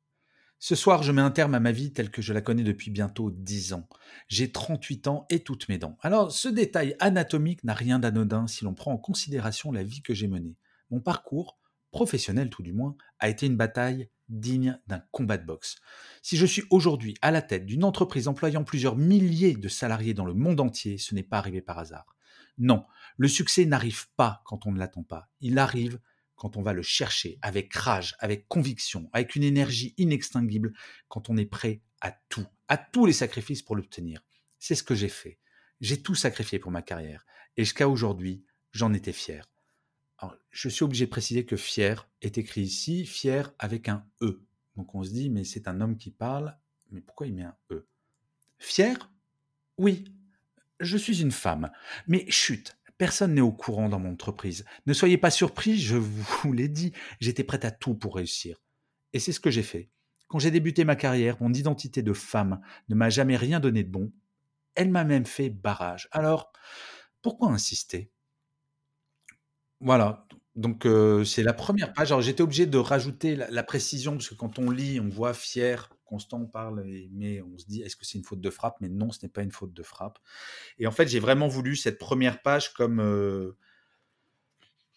Ce 0.59 0.75
soir, 0.75 1.03
je 1.03 1.11
mets 1.11 1.21
un 1.21 1.31
terme 1.31 1.55
à 1.55 1.59
ma 1.59 1.73
vie 1.73 1.91
telle 1.91 2.09
que 2.09 2.21
je 2.21 2.31
la 2.31 2.39
connais 2.39 2.63
depuis 2.63 2.89
bientôt 2.89 3.31
dix 3.31 3.73
ans. 3.73 3.89
J'ai 4.29 4.49
38 4.49 5.07
ans 5.07 5.25
et 5.29 5.41
toutes 5.41 5.67
mes 5.67 5.77
dents. 5.77 5.97
Alors, 6.01 6.31
ce 6.31 6.47
détail 6.47 6.95
anatomique 6.99 7.65
n'a 7.65 7.73
rien 7.73 7.99
d'anodin 7.99 8.47
si 8.47 8.63
l'on 8.63 8.73
prend 8.73 8.93
en 8.93 8.97
considération 8.97 9.73
la 9.73 9.83
vie 9.83 10.01
que 10.01 10.13
j'ai 10.13 10.27
menée. 10.27 10.55
Mon 10.89 11.01
parcours, 11.01 11.59
professionnel 11.91 12.49
tout 12.49 12.63
du 12.63 12.71
moins, 12.71 12.95
a 13.19 13.27
été 13.27 13.45
une 13.45 13.57
bataille 13.57 14.09
digne 14.29 14.79
d'un 14.87 15.03
combat 15.11 15.37
de 15.37 15.45
boxe. 15.45 15.75
Si 16.21 16.37
je 16.37 16.45
suis 16.45 16.63
aujourd'hui 16.69 17.15
à 17.21 17.31
la 17.31 17.41
tête 17.41 17.65
d'une 17.65 17.83
entreprise 17.83 18.29
employant 18.29 18.63
plusieurs 18.63 18.95
milliers 18.95 19.55
de 19.55 19.67
salariés 19.67 20.13
dans 20.13 20.25
le 20.25 20.33
monde 20.33 20.61
entier, 20.61 20.97
ce 20.97 21.13
n'est 21.13 21.23
pas 21.23 21.39
arrivé 21.39 21.61
par 21.61 21.79
hasard. 21.79 22.15
Non, 22.57 22.85
le 23.17 23.27
succès 23.27 23.65
n'arrive 23.65 24.07
pas 24.15 24.41
quand 24.45 24.65
on 24.65 24.71
ne 24.71 24.79
l'attend 24.79 25.03
pas. 25.03 25.29
Il 25.41 25.59
arrive 25.59 25.99
quand 26.43 26.57
on 26.57 26.61
va 26.61 26.73
le 26.73 26.81
chercher 26.81 27.39
avec 27.41 27.73
rage, 27.73 28.15
avec 28.19 28.49
conviction, 28.49 29.09
avec 29.13 29.37
une 29.37 29.43
énergie 29.43 29.93
inextinguible, 29.97 30.73
quand 31.07 31.29
on 31.29 31.37
est 31.37 31.45
prêt 31.45 31.81
à 32.01 32.11
tout, 32.27 32.45
à 32.67 32.75
tous 32.75 33.05
les 33.05 33.13
sacrifices 33.13 33.61
pour 33.61 33.77
l'obtenir. 33.77 34.21
C'est 34.59 34.75
ce 34.75 34.83
que 34.83 34.93
j'ai 34.93 35.07
fait. 35.07 35.39
J'ai 35.79 36.01
tout 36.01 36.15
sacrifié 36.15 36.59
pour 36.59 36.69
ma 36.69 36.81
carrière. 36.81 37.25
Et 37.55 37.63
jusqu'à 37.63 37.87
aujourd'hui, 37.87 38.43
j'en 38.73 38.93
étais 38.93 39.13
fier. 39.13 39.49
je 40.51 40.67
suis 40.67 40.83
obligé 40.83 41.05
de 41.05 41.09
préciser 41.09 41.45
que 41.45 41.55
fier 41.55 42.09
est 42.21 42.37
écrit 42.37 42.63
ici, 42.63 43.05
fier 43.05 43.53
avec 43.57 43.87
un 43.87 44.05
E. 44.21 44.45
Donc 44.75 44.93
on 44.95 45.03
se 45.05 45.11
dit, 45.11 45.29
mais 45.29 45.45
c'est 45.45 45.69
un 45.69 45.79
homme 45.79 45.95
qui 45.95 46.11
parle, 46.11 46.57
mais 46.91 46.99
pourquoi 46.99 47.27
il 47.27 47.35
met 47.35 47.43
un 47.43 47.55
E? 47.71 47.87
Fier? 48.59 48.97
Oui, 49.77 50.13
je 50.81 50.97
suis 50.97 51.21
une 51.21 51.31
femme. 51.31 51.71
Mais 52.05 52.29
chut, 52.29 52.77
Personne 53.03 53.33
n'est 53.33 53.41
au 53.41 53.51
courant 53.51 53.89
dans 53.89 53.99
mon 53.99 54.13
entreprise. 54.13 54.63
Ne 54.85 54.93
soyez 54.93 55.17
pas 55.17 55.29
surpris, 55.29 55.77
je 55.77 55.97
vous 55.97 56.53
l'ai 56.53 56.69
dit, 56.69 56.93
j'étais 57.19 57.43
prête 57.43 57.65
à 57.65 57.71
tout 57.71 57.95
pour 57.95 58.15
réussir. 58.15 58.61
Et 59.11 59.19
c'est 59.19 59.33
ce 59.33 59.41
que 59.41 59.51
j'ai 59.51 59.61
fait. 59.61 59.89
Quand 60.29 60.39
j'ai 60.39 60.51
débuté 60.51 60.85
ma 60.85 60.95
carrière, 60.95 61.35
mon 61.41 61.51
identité 61.51 62.01
de 62.01 62.13
femme 62.13 62.61
ne 62.87 62.95
m'a 62.95 63.09
jamais 63.09 63.35
rien 63.35 63.59
donné 63.59 63.83
de 63.83 63.91
bon. 63.91 64.13
Elle 64.75 64.89
m'a 64.89 65.03
même 65.03 65.25
fait 65.25 65.49
barrage. 65.49 66.07
Alors, 66.11 66.53
pourquoi 67.21 67.49
insister? 67.49 68.09
Voilà, 69.81 70.25
donc 70.55 70.85
euh, 70.85 71.25
c'est 71.25 71.43
la 71.43 71.51
première 71.51 71.91
page. 71.91 72.13
Alors 72.13 72.21
j'étais 72.21 72.41
obligé 72.41 72.67
de 72.67 72.77
rajouter 72.77 73.35
la, 73.35 73.51
la, 73.51 73.63
précision, 73.63 74.13
parce 74.13 74.29
que 74.29 74.35
quand 74.35 74.59
on 74.59 74.71
lit, 74.71 75.01
on 75.01 75.09
voit 75.09 75.33
fier, 75.33 75.89
Constant 76.13 76.45
parle, 76.45 76.85
mais 77.11 77.41
on 77.41 77.57
se 77.57 77.65
dit, 77.65 77.81
est-ce 77.81 77.95
que 77.95 78.05
c'est 78.05 78.19
une 78.19 78.23
faute 78.23 78.39
de 78.39 78.51
frappe? 78.51 78.77
Mais 78.81 78.87
non, 78.87 79.09
ce 79.09 79.17
n'est 79.23 79.31
pas 79.31 79.41
une 79.41 79.51
faute 79.51 79.73
de 79.73 79.81
frappe. 79.81 80.19
Et 80.77 80.85
en 80.85 80.91
fait, 80.91 81.07
j'ai 81.07 81.19
vraiment 81.19 81.47
voulu 81.47 81.75
cette 81.75 81.97
première 81.97 82.43
page 82.43 82.71
comme, 82.73 82.99
euh, 82.99 83.57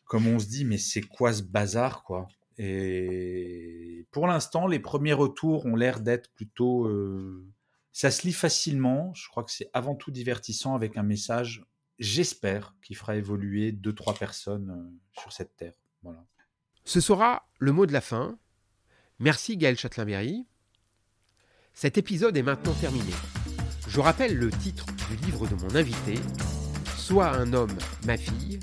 comme 0.05 0.27
on 0.27 0.39
se 0.39 0.45
dit, 0.45 0.67
mais 0.67 0.77
c'est 0.77 1.01
quoi 1.01 1.33
ce 1.33 1.43
bazar, 1.43 2.05
quoi? 2.05 2.29
Et 2.59 4.07
pour 4.11 4.27
l'instant, 4.27 4.67
les 4.67 4.79
premiers 4.79 5.15
retours 5.15 5.65
ont 5.65 5.75
l'air 5.75 6.01
d'être 6.01 6.31
plutôt... 6.35 6.87
Euh, 6.87 7.47
ça 7.93 8.11
se 8.11 8.27
lit 8.27 8.35
facilement, 8.35 9.15
je 9.15 9.27
crois 9.31 9.43
que 9.43 9.51
c'est 9.51 9.71
avant 9.73 9.95
tout 9.95 10.11
divertissant 10.11 10.75
avec 10.75 10.99
un 10.99 11.03
message, 11.03 11.65
j'espère, 11.99 12.75
qui 12.83 12.93
fera 12.93 13.17
évoluer 13.17 13.73
deux, 13.73 13.95
trois 13.95 14.13
personnes 14.13 14.69
euh, 14.69 15.19
sur 15.19 15.33
cette 15.33 15.57
terre. 15.57 15.81
Voilà. 16.03 16.23
Ce 16.85 17.01
sera 17.01 17.49
le 17.59 17.73
mot 17.73 17.87
de 17.87 17.95
la 17.95 18.03
fin. 18.03 18.39
Merci 19.19 19.57
Gaël 19.57 19.79
Châtelain-Berry. 19.79 20.45
Cet 21.79 21.99
épisode 21.99 22.35
est 22.39 22.43
maintenant 22.43 22.73
terminé. 22.73 23.13
Je 23.87 24.01
rappelle 24.01 24.35
le 24.35 24.49
titre 24.49 24.87
du 25.11 25.27
livre 25.27 25.47
de 25.47 25.55
mon 25.57 25.77
invité, 25.77 26.15
Soit 26.97 27.37
un 27.37 27.53
homme, 27.53 27.77
ma 28.07 28.17
fille, 28.17 28.59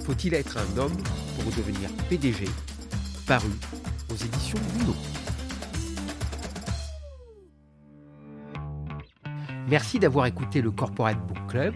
faut-il 0.00 0.34
être 0.34 0.58
un 0.58 0.76
homme 0.76 0.96
pour 1.36 1.44
devenir 1.52 1.88
PDG, 2.08 2.46
paru 3.24 3.52
aux 4.10 4.16
éditions 4.16 4.58
Gounod. 4.72 4.96
Merci 9.68 10.00
d'avoir 10.00 10.26
écouté 10.26 10.60
le 10.60 10.72
Corporate 10.72 11.24
Book 11.24 11.46
Club. 11.48 11.74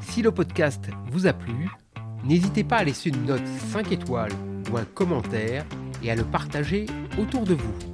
Si 0.00 0.22
le 0.22 0.32
podcast 0.32 0.88
vous 1.10 1.26
a 1.26 1.34
plu, 1.34 1.68
n'hésitez 2.24 2.64
pas 2.64 2.78
à 2.78 2.84
laisser 2.84 3.10
une 3.10 3.26
note 3.26 3.46
5 3.70 3.92
étoiles 3.92 4.32
ou 4.72 4.78
un 4.78 4.86
commentaire 4.86 5.66
et 6.02 6.10
à 6.10 6.14
le 6.14 6.24
partager 6.24 6.86
autour 7.18 7.44
de 7.44 7.52
vous. 7.52 7.93